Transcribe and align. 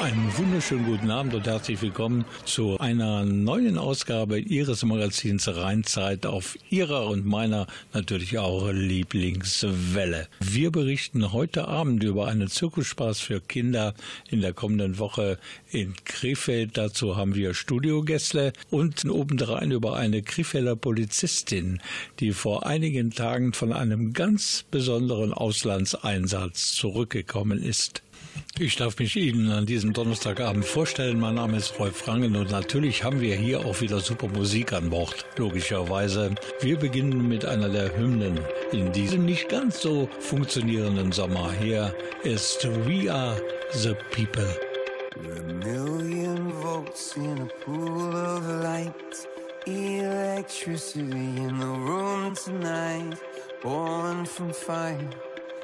einen 0.00 0.38
wunderschönen 0.38 0.86
guten 0.86 1.10
Abend 1.10 1.34
und 1.34 1.46
herzlich 1.46 1.82
willkommen 1.82 2.24
zu 2.44 2.78
einer 2.78 3.24
neuen 3.24 3.76
Ausgabe 3.78 4.38
Ihres 4.38 4.84
Magazins 4.84 5.48
Rheinzeit 5.48 6.24
auf 6.24 6.56
Ihrer 6.70 7.06
und 7.06 7.26
meiner 7.26 7.66
natürlich 7.92 8.38
auch 8.38 8.70
Lieblingswelle. 8.70 10.28
Wir 10.38 10.70
berichten 10.70 11.32
heute 11.32 11.66
Abend 11.66 12.04
über 12.04 12.28
einen 12.28 12.46
Zirkusspaß 12.46 13.18
für 13.18 13.40
Kinder 13.40 13.94
in 14.30 14.40
der 14.40 14.52
kommenden 14.52 14.98
Woche 14.98 15.38
in 15.72 15.94
Krefeld. 16.04 16.76
Dazu 16.76 17.16
haben 17.16 17.34
wir 17.34 17.54
Studiogäste 17.54 18.52
und 18.70 19.04
obendrein 19.04 19.72
über 19.72 19.96
eine 19.96 20.22
Krefelder 20.22 20.76
Polizistin, 20.76 21.80
die 22.20 22.32
vor 22.32 22.66
einigen 22.66 23.10
Tagen 23.10 23.52
von 23.52 23.72
einem 23.72 24.12
ganz 24.12 24.64
besonderen 24.70 25.32
Auslandseinsatz 25.32 26.72
zurückgekommen 26.74 27.60
ist. 27.60 28.02
Ich 28.58 28.76
darf 28.76 28.98
mich 28.98 29.16
Ihnen 29.16 29.50
an 29.50 29.66
diesem 29.66 29.92
Donnerstagabend 29.92 30.64
vorstellen. 30.64 31.20
Mein 31.20 31.36
Name 31.36 31.56
ist 31.56 31.78
Rolf 31.78 31.96
Frangen 31.96 32.36
und 32.36 32.50
natürlich 32.50 33.04
haben 33.04 33.20
wir 33.20 33.36
hier 33.36 33.64
auch 33.64 33.80
wieder 33.80 34.00
super 34.00 34.28
Musik 34.28 34.72
an 34.72 34.90
Bord, 34.90 35.24
logischerweise. 35.36 36.34
Wir 36.60 36.78
beginnen 36.78 37.28
mit 37.28 37.44
einer 37.44 37.68
der 37.68 37.96
Hymnen 37.96 38.40
in 38.72 38.92
diesem 38.92 39.24
nicht 39.24 39.48
ganz 39.48 39.80
so 39.80 40.08
funktionierenden 40.20 41.12
Sommer. 41.12 41.52
Hier 41.60 41.94
ist 42.24 42.66
We 42.86 43.12
Are 43.12 43.40
the 43.72 43.94
People. 44.10 44.48
A 45.16 45.52
million 45.52 46.52
volts 46.62 47.16
in 47.16 47.42
a 47.42 47.48
pool 47.64 48.14
of 48.14 48.46
light 48.62 48.94
Electricity 49.66 51.00
in 51.02 51.58
the 51.58 51.66
room 51.66 52.34
tonight 52.34 53.18
Born 53.62 54.24
from 54.24 54.52
fire 54.52 55.10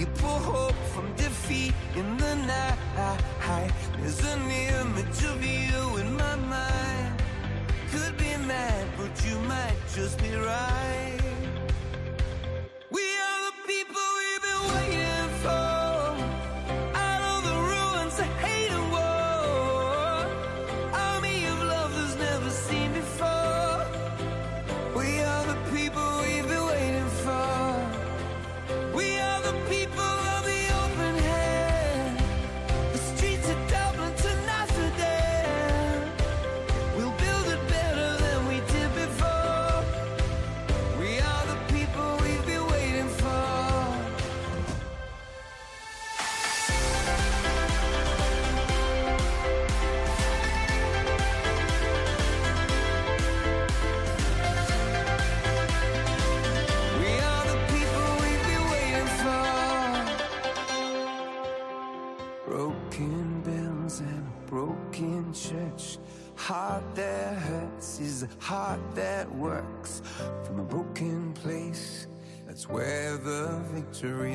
You 0.00 0.06
pull 0.06 0.38
hope 0.38 0.80
from 0.94 1.14
defeat 1.14 1.74
in 1.94 2.16
the 2.16 2.34
night. 2.34 2.78
There's 3.98 4.24
an 4.24 4.50
image 4.50 5.24
of 5.24 5.44
you 5.44 5.98
in 5.98 6.16
my 6.16 6.36
mind. 6.36 7.09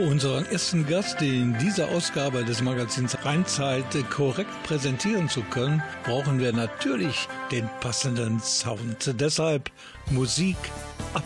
Unseren 0.00 0.46
ersten 0.46 0.86
Gast 0.86 1.20
in 1.22 1.56
dieser 1.58 1.88
Ausgabe 1.88 2.44
des 2.44 2.62
Magazins 2.62 3.16
Rheinzeit 3.24 3.84
korrekt 4.10 4.50
präsentieren 4.62 5.28
zu 5.28 5.42
können, 5.42 5.82
brauchen 6.04 6.38
wir 6.40 6.52
natürlich 6.52 7.28
den 7.50 7.68
passenden 7.80 8.40
Sound. 8.40 9.14
Deshalb 9.18 9.70
Musik 10.10 10.56
ab. 11.14 11.24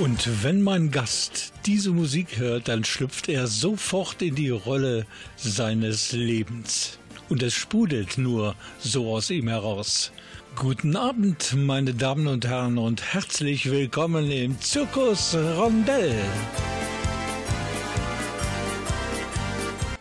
Und 0.00 0.44
wenn 0.44 0.62
mein 0.62 0.90
Gast 0.90 1.52
diese 1.66 1.90
Musik 1.90 2.38
hört, 2.38 2.68
dann 2.68 2.84
schlüpft 2.84 3.28
er 3.28 3.46
sofort 3.46 4.22
in 4.22 4.36
die 4.36 4.50
Rolle 4.50 5.06
seines 5.36 6.12
Lebens. 6.12 6.98
Und 7.28 7.42
es 7.42 7.54
sprudelt 7.54 8.16
nur 8.16 8.54
so 8.78 9.12
aus 9.12 9.30
ihm 9.30 9.48
heraus. 9.48 10.12
Guten 10.56 10.96
Abend, 10.96 11.54
meine 11.56 11.94
Damen 11.94 12.26
und 12.26 12.46
Herren, 12.46 12.78
und 12.78 13.14
herzlich 13.14 13.70
willkommen 13.70 14.30
im 14.30 14.60
Zirkus 14.60 15.36
Rondell. 15.56 16.14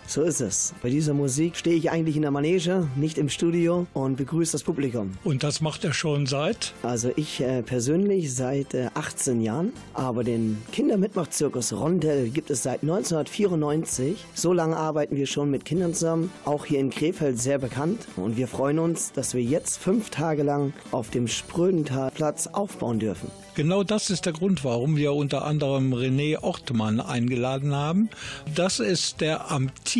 So 0.09 0.21
ist 0.21 0.39
es. 0.39 0.73
Bei 0.81 0.89
dieser 0.89 1.13
Musik 1.13 1.57
stehe 1.57 1.75
ich 1.75 1.91
eigentlich 1.91 2.15
in 2.15 2.21
der 2.21 2.31
Manege, 2.31 2.87
nicht 2.95 3.17
im 3.17 3.27
Studio 3.27 3.87
und 3.93 4.15
begrüße 4.15 4.53
das 4.53 4.63
Publikum. 4.63 5.11
Und 5.25 5.43
das 5.43 5.59
macht 5.59 5.83
er 5.83 5.91
schon 5.91 6.27
seit? 6.27 6.73
Also 6.81 7.11
ich 7.17 7.41
äh, 7.41 7.61
persönlich 7.61 8.33
seit 8.33 8.73
äh, 8.73 8.87
18 8.93 9.41
Jahren, 9.41 9.73
aber 9.93 10.23
den 10.23 10.59
Kindermitmachzirkus 10.71 11.73
Rondell 11.73 12.29
gibt 12.29 12.49
es 12.49 12.63
seit 12.63 12.83
1994. 12.83 14.23
So 14.33 14.53
lange 14.53 14.77
arbeiten 14.77 15.17
wir 15.17 15.27
schon 15.27 15.51
mit 15.51 15.65
Kindern 15.65 15.93
zusammen, 15.93 16.31
auch 16.45 16.63
hier 16.63 16.79
in 16.79 16.89
Krefeld 16.89 17.37
sehr 17.37 17.59
bekannt. 17.59 18.07
Und 18.15 18.37
wir 18.37 18.47
freuen 18.47 18.79
uns, 18.79 19.11
dass 19.11 19.33
wir 19.33 19.43
jetzt 19.43 19.77
fünf 19.77 20.09
Tage 20.09 20.43
lang 20.43 20.71
auf 20.91 21.09
dem 21.09 21.27
Sprödentalplatz 21.27 22.47
aufbauen 22.47 22.99
dürfen. 22.99 23.29
Genau 23.55 23.83
das 23.83 24.11
ist 24.11 24.27
der 24.27 24.33
Grund, 24.33 24.63
warum 24.63 24.97
wir 24.97 25.13
unter 25.13 25.43
anderem 25.43 25.91
René 25.91 26.39
Ortmann 26.43 26.99
eingeladen 26.99 27.73
haben. 27.73 28.07
Das 28.53 28.79
ist 28.79 29.19
der 29.19 29.49
amtierende 29.49 29.96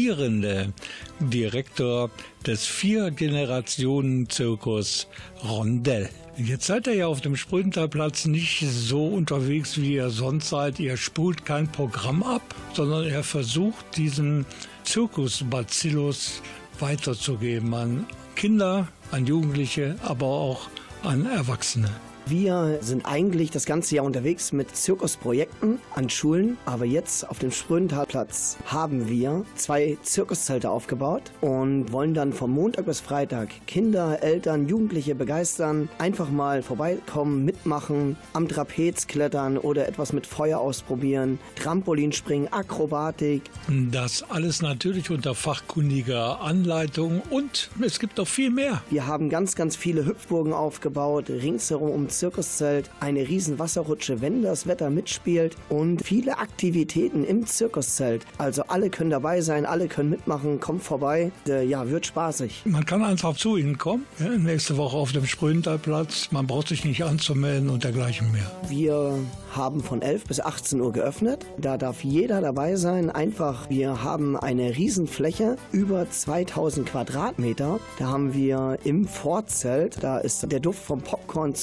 Direktor 1.19 2.11
des 2.45 2.67
Vier-Generationen-Zirkus 2.67 5.07
Rondell. 5.43 6.09
Jetzt 6.37 6.67
seid 6.67 6.85
ihr 6.85 6.93
ja 6.93 7.07
auf 7.07 7.21
dem 7.21 7.35
Sprünterplatz 7.35 8.25
nicht 8.25 8.63
so 8.69 9.07
unterwegs, 9.07 9.81
wie 9.81 9.95
ihr 9.95 10.11
sonst 10.11 10.49
seid. 10.49 10.79
Ihr 10.79 10.97
spult 10.97 11.45
kein 11.45 11.71
Programm 11.71 12.21
ab, 12.21 12.43
sondern 12.73 13.07
er 13.07 13.23
versucht, 13.23 13.97
diesen 13.97 14.45
Zirkusbacillus 14.83 16.43
weiterzugeben 16.79 17.73
an 17.73 18.05
Kinder, 18.35 18.87
an 19.09 19.25
Jugendliche, 19.25 19.95
aber 20.03 20.27
auch 20.27 20.69
an 21.01 21.25
Erwachsene. 21.25 21.89
Wir 22.29 22.79
sind 22.81 23.05
eigentlich 23.05 23.51
das 23.51 23.65
ganze 23.65 23.95
Jahr 23.95 24.03
unterwegs 24.03 24.51
mit 24.51 24.75
Zirkusprojekten 24.75 25.79
an 25.95 26.09
Schulen, 26.09 26.57
aber 26.65 26.83
jetzt 26.83 27.29
auf 27.29 27.39
dem 27.39 27.51
Sprödentalplatz 27.51 28.57
haben 28.65 29.07
wir 29.07 29.45
zwei 29.55 29.97
Zirkuszelte 30.03 30.69
aufgebaut 30.69 31.31
und 31.39 31.93
wollen 31.93 32.13
dann 32.13 32.33
vom 32.33 32.51
Montag 32.51 32.85
bis 32.85 32.99
Freitag 32.99 33.49
Kinder, 33.65 34.21
Eltern, 34.23 34.67
Jugendliche 34.67 35.15
begeistern, 35.15 35.87
einfach 35.99 36.29
mal 36.29 36.63
vorbeikommen, 36.63 37.45
mitmachen, 37.45 38.17
am 38.33 38.49
Trapez 38.49 39.07
klettern 39.07 39.57
oder 39.57 39.87
etwas 39.87 40.11
mit 40.11 40.27
Feuer 40.27 40.59
ausprobieren, 40.59 41.39
Trampolinspringen, 41.55 42.51
Akrobatik. 42.51 43.43
Das 43.91 44.29
alles 44.29 44.61
natürlich 44.61 45.11
unter 45.11 45.33
fachkundiger 45.33 46.41
Anleitung 46.41 47.21
und 47.29 47.69
es 47.81 47.99
gibt 47.99 48.17
noch 48.17 48.27
viel 48.27 48.49
mehr. 48.49 48.81
Wir 48.89 49.07
haben 49.07 49.29
ganz, 49.29 49.55
ganz 49.55 49.77
viele 49.77 50.05
Hüpfburgen 50.05 50.51
aufgebaut, 50.51 51.29
ringsherum 51.29 51.91
um 51.91 52.09
Zirkuszelt, 52.17 52.89
eine 52.99 53.27
riesen 53.27 53.59
Wasserrutsche, 53.59 54.21
wenn 54.21 54.41
das 54.41 54.67
Wetter 54.67 54.89
mitspielt 54.89 55.55
und 55.69 56.03
viele 56.03 56.39
Aktivitäten 56.39 57.23
im 57.23 57.45
Zirkuszelt. 57.45 58.25
Also 58.37 58.63
alle 58.67 58.89
können 58.89 59.09
dabei 59.09 59.41
sein, 59.41 59.65
alle 59.65 59.87
können 59.87 60.09
mitmachen, 60.09 60.59
kommt 60.59 60.83
vorbei. 60.83 61.31
Äh, 61.47 61.65
ja, 61.65 61.89
wird 61.89 62.07
spaßig. 62.07 62.63
Man 62.65 62.85
kann 62.85 63.03
einfach 63.03 63.35
zu 63.35 63.57
Ihnen 63.57 63.77
kommen, 63.77 64.05
ja, 64.19 64.29
nächste 64.29 64.77
Woche 64.77 64.97
auf 64.97 65.11
dem 65.11 65.25
Sprüntalplatz. 65.25 66.29
Man 66.31 66.47
braucht 66.47 66.69
sich 66.69 66.85
nicht 66.85 67.03
anzumelden 67.03 67.69
und 67.69 67.83
dergleichen 67.83 68.31
mehr. 68.31 68.51
Wir 68.67 69.13
haben 69.51 69.81
von 69.81 70.01
11 70.01 70.25
bis 70.25 70.39
18 70.39 70.81
Uhr 70.81 70.91
geöffnet. 70.91 71.45
Da 71.57 71.77
darf 71.77 72.03
jeder 72.03 72.41
dabei 72.41 72.75
sein. 72.75 73.09
Einfach, 73.09 73.69
wir 73.69 74.03
haben 74.03 74.37
eine 74.37 74.75
Riesenfläche, 74.75 75.57
über 75.71 76.09
2000 76.09 76.87
Quadratmeter. 76.87 77.79
Da 77.97 78.07
haben 78.07 78.33
wir 78.33 78.77
im 78.83 79.07
Vorzelt, 79.07 79.97
da 80.01 80.19
ist 80.19 80.51
der 80.51 80.59
Duft 80.59 80.83
vom 80.83 81.01
Popcorn, 81.01 81.55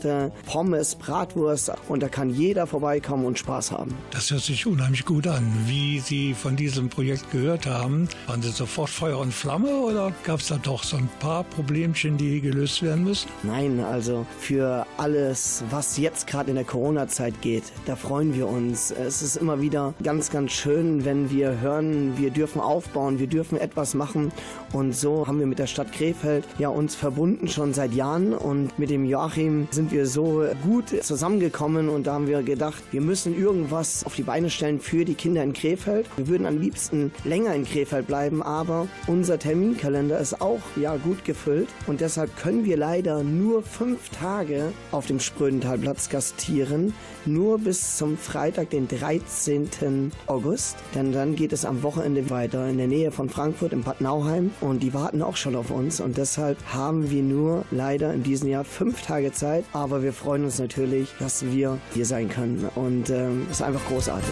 Zuckerwatte, 0.00 0.32
Pommes, 0.46 0.94
Bratwurst 0.94 1.72
und 1.88 2.02
da 2.02 2.08
kann 2.08 2.30
jeder 2.30 2.66
vorbeikommen 2.66 3.24
und 3.24 3.38
Spaß 3.38 3.72
haben. 3.72 3.94
Das 4.10 4.30
hört 4.30 4.42
sich 4.42 4.66
unheimlich 4.66 5.04
gut 5.04 5.26
an. 5.26 5.46
Wie 5.66 6.00
Sie 6.00 6.34
von 6.34 6.56
diesem 6.56 6.88
Projekt 6.88 7.30
gehört 7.30 7.66
haben, 7.66 8.08
waren 8.26 8.42
Sie 8.42 8.50
sofort 8.50 8.90
Feuer 8.90 9.18
und 9.18 9.32
Flamme 9.32 9.70
oder 9.80 10.12
gab 10.24 10.40
es 10.40 10.48
da 10.48 10.56
doch 10.56 10.82
so 10.82 10.96
ein 10.96 11.08
paar 11.20 11.44
Problemchen, 11.44 12.16
die 12.16 12.40
gelöst 12.40 12.82
werden 12.82 13.04
müssen? 13.04 13.28
Nein, 13.42 13.80
also 13.80 14.26
für 14.38 14.86
alles, 14.96 15.64
was 15.70 15.96
jetzt 15.98 16.26
gerade 16.26 16.50
in 16.50 16.56
der 16.56 16.64
Corona-Zeit 16.64 17.40
geht. 17.42 17.64
Da 17.86 17.96
freuen 17.96 18.34
wir 18.34 18.48
uns. 18.48 18.90
Es 18.90 19.22
ist 19.22 19.36
immer 19.36 19.60
wieder 19.60 19.94
ganz, 20.02 20.30
ganz 20.30 20.52
schön, 20.52 21.04
wenn 21.04 21.30
wir 21.30 21.60
hören, 21.60 22.18
wir 22.18 22.30
dürfen 22.30 22.60
aufbauen, 22.60 23.18
wir 23.18 23.26
dürfen 23.26 23.58
etwas 23.58 23.94
machen. 23.94 24.32
Und 24.72 24.94
so 24.94 25.26
haben 25.26 25.38
wir 25.38 25.46
mit 25.46 25.58
der 25.58 25.66
Stadt 25.66 25.92
Krefeld 25.92 26.44
ja 26.58 26.68
uns 26.68 26.94
verbunden 26.94 27.48
schon 27.48 27.74
seit 27.74 27.92
Jahren. 27.92 28.32
Und 28.32 28.78
mit 28.78 28.90
dem 28.90 29.04
Joachim 29.04 29.68
sind 29.70 29.89
wir 29.92 30.06
so 30.06 30.44
gut 30.62 30.88
zusammengekommen 31.02 31.88
und 31.88 32.06
da 32.06 32.14
haben 32.14 32.26
wir 32.26 32.42
gedacht, 32.42 32.82
wir 32.90 33.00
müssen 33.00 33.38
irgendwas 33.38 34.04
auf 34.04 34.14
die 34.14 34.22
Beine 34.22 34.50
stellen 34.50 34.80
für 34.80 35.04
die 35.04 35.14
Kinder 35.14 35.42
in 35.42 35.52
Krefeld. 35.52 36.06
Wir 36.16 36.28
würden 36.28 36.46
am 36.46 36.58
liebsten 36.58 37.12
länger 37.24 37.54
in 37.54 37.64
Krefeld 37.64 38.06
bleiben, 38.06 38.42
aber 38.42 38.88
unser 39.06 39.38
Terminkalender 39.38 40.18
ist 40.18 40.40
auch 40.40 40.60
ja 40.76 40.96
gut 40.96 41.24
gefüllt 41.24 41.68
und 41.86 42.00
deshalb 42.00 42.36
können 42.36 42.64
wir 42.64 42.76
leider 42.76 43.22
nur 43.22 43.62
fünf 43.62 44.08
Tage 44.10 44.72
auf 44.92 45.06
dem 45.06 45.20
Sprödentalplatz 45.20 46.08
gastieren 46.08 46.94
nur 47.26 47.58
bis 47.58 47.96
zum 47.96 48.16
Freitag, 48.16 48.70
den 48.70 48.88
13. 48.88 50.12
August. 50.26 50.76
Denn 50.94 51.12
dann 51.12 51.36
geht 51.36 51.52
es 51.52 51.64
am 51.64 51.82
Wochenende 51.82 52.30
weiter 52.30 52.68
in 52.68 52.78
der 52.78 52.86
Nähe 52.86 53.10
von 53.10 53.28
Frankfurt 53.28 53.72
in 53.72 53.82
Bad 53.82 54.00
Nauheim 54.00 54.50
und 54.60 54.82
die 54.82 54.94
warten 54.94 55.22
auch 55.22 55.36
schon 55.36 55.56
auf 55.56 55.70
uns 55.70 56.00
und 56.00 56.16
deshalb 56.16 56.58
haben 56.72 57.10
wir 57.10 57.22
nur 57.22 57.64
leider 57.70 58.12
in 58.14 58.22
diesem 58.22 58.48
Jahr 58.48 58.64
fünf 58.64 59.02
Tage 59.02 59.32
Zeit, 59.32 59.64
aber 59.72 60.02
wir 60.02 60.12
freuen 60.12 60.44
uns 60.44 60.58
natürlich, 60.58 61.08
dass 61.18 61.44
wir 61.44 61.78
hier 61.94 62.06
sein 62.06 62.28
können 62.28 62.68
und 62.74 63.10
äh, 63.10 63.30
ist 63.50 63.62
einfach 63.62 63.84
großartig. 63.86 64.30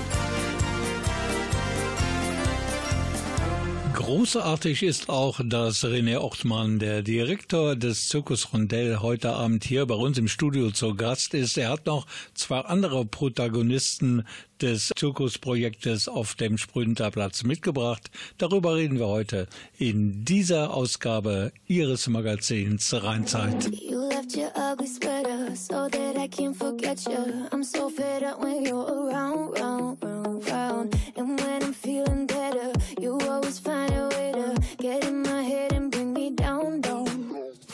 Großartig 4.09 4.85
ist 4.85 5.11
auch, 5.11 5.41
dass 5.45 5.85
René 5.85 6.17
Ochtmann, 6.17 6.79
der 6.79 7.03
Direktor 7.03 7.77
des 7.77 8.09
Zirkus 8.09 8.55
Rondell, 8.55 9.01
heute 9.01 9.35
Abend 9.35 9.65
hier 9.65 9.85
bei 9.85 9.97
uns 9.97 10.17
im 10.17 10.29
Studio 10.29 10.71
zu 10.71 10.95
Gast 10.95 11.35
ist. 11.35 11.59
Er 11.59 11.69
hat 11.69 11.85
noch 11.85 12.07
zwei 12.33 12.61
andere 12.61 13.05
Protagonisten 13.05 14.25
des 14.63 14.93
Zirkusprojektes 14.97 16.09
auf 16.09 16.35
dem 16.35 16.59
Sprünterplatz 16.59 17.45
mitgebracht. 17.45 18.11
Darüber 18.39 18.77
reden 18.77 18.99
wir 18.99 19.09
heute 19.09 19.47
in 19.79 20.25
dieser 20.25 20.75
Ausgabe 20.75 21.53
Ihres 21.67 22.09
Magazins 22.09 22.93
Rheinzeit. 22.93 23.71
You 23.81 24.09
left 24.09 24.37
your 24.37 24.51
ugly 24.57 24.87
sweater 24.87 25.55
so 25.55 25.89
that 25.89 26.17
I 26.17 26.29
can't 26.29 26.57
forget 26.57 27.05
you. 27.07 27.47
I'm 27.53 27.63
so 27.63 27.89
fed 27.89 28.23
up 28.23 28.43
when 28.43 28.65
you're 28.65 28.87
around, 28.87 29.59
round, 29.59 30.03
round, 30.03 30.51
round. 30.51 30.97
And 31.17 31.41
when 31.41 31.63
I'm 31.63 31.75
feeling 31.75 32.27
better, 32.27 32.73
you 33.01 33.19
always 33.29 33.59
find 33.59 33.93
a 33.95 34.09
way 34.09 34.33
to 34.33 34.55
get 34.79 35.05
in 35.05 35.23
my 35.23 35.43
head 35.43 35.73
and 35.73 35.91
bring 35.91 36.13
me 36.13 36.31
down, 36.31 36.81
down. 36.81 37.07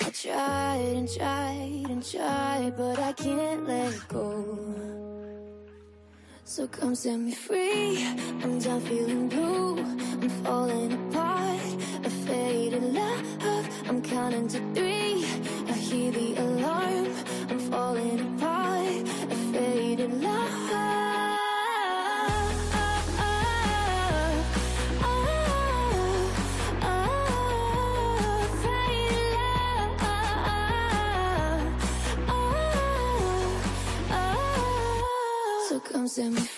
I 0.01 0.11
tried 0.11 0.95
and 0.97 1.09
tried 1.09 1.87
and 1.91 2.03
tried, 2.05 2.75
but 2.77 2.99
I 2.99 3.13
can't 3.13 3.67
let 3.67 4.09
go. 4.09 5.44
So 6.55 6.69
come 6.69 6.95
set 6.95 7.17
me 7.19 7.33
free. 7.33 8.07
I'm 8.45 8.61
done 8.61 8.81
feeling 8.83 9.29
blue. 9.29 9.77
I'm 9.77 10.29
falling 10.45 10.93
apart. 10.93 11.61
A 12.05 12.11
faded 12.27 12.95
love. 12.95 13.89
I'm 13.89 14.01
counting 14.01 14.47
to 14.47 14.61
three. 14.73 15.25
I 15.69 15.73
hear 15.73 16.13
the 16.13 16.37
alarm. 16.37 17.09
I'm 17.51 17.59
falling 17.59 18.21
apart. 18.37 19.09
A 19.33 19.37
faded 19.53 20.23
love. 20.23 21.34
them. 36.33 36.54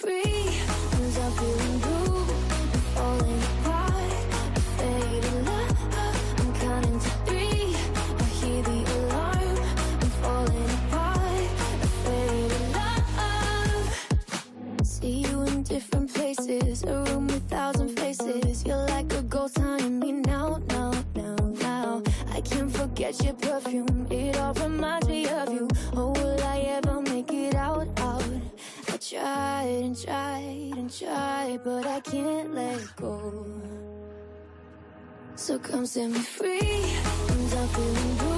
So 35.47 35.61
come 35.61 35.87
set 35.87 36.11
me 36.11 36.19
free. 36.19 36.59
I'm 36.59 37.69
feeling 37.69 38.17
blue, 38.17 38.36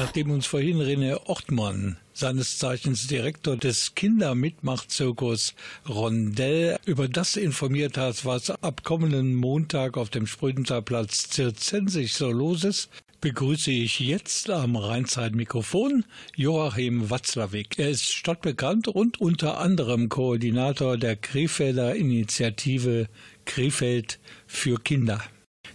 Nachdem 0.00 0.30
uns 0.30 0.46
vorhin 0.46 0.80
René 0.80 1.20
Ortmann, 1.26 1.98
seines 2.14 2.56
Zeichens 2.56 3.06
Direktor 3.06 3.58
des 3.58 3.94
Kindermitmachzirkus 3.94 5.52
Rondell, 5.86 6.78
über 6.86 7.06
das 7.06 7.36
informiert 7.36 7.98
hat, 7.98 8.24
was 8.24 8.48
ab 8.48 8.82
kommenden 8.82 9.34
Montag 9.34 9.98
auf 9.98 10.08
dem 10.08 10.26
Sprödentalplatz 10.26 11.28
Zirzensig 11.28 12.14
so 12.14 12.30
los 12.30 12.64
ist, 12.64 12.88
begrüße 13.20 13.70
ich 13.72 14.00
jetzt 14.00 14.48
am 14.48 14.74
Rheinzeit-Mikrofon 14.74 16.06
Joachim 16.34 17.10
Watzlawick. 17.10 17.78
Er 17.78 17.90
ist 17.90 18.10
stadtbekannt 18.10 18.88
und 18.88 19.20
unter 19.20 19.58
anderem 19.58 20.08
Koordinator 20.08 20.96
der 20.96 21.16
Krefelder 21.16 21.94
Initiative 21.94 23.06
Krefeld 23.44 24.18
für 24.46 24.80
Kinder. 24.80 25.22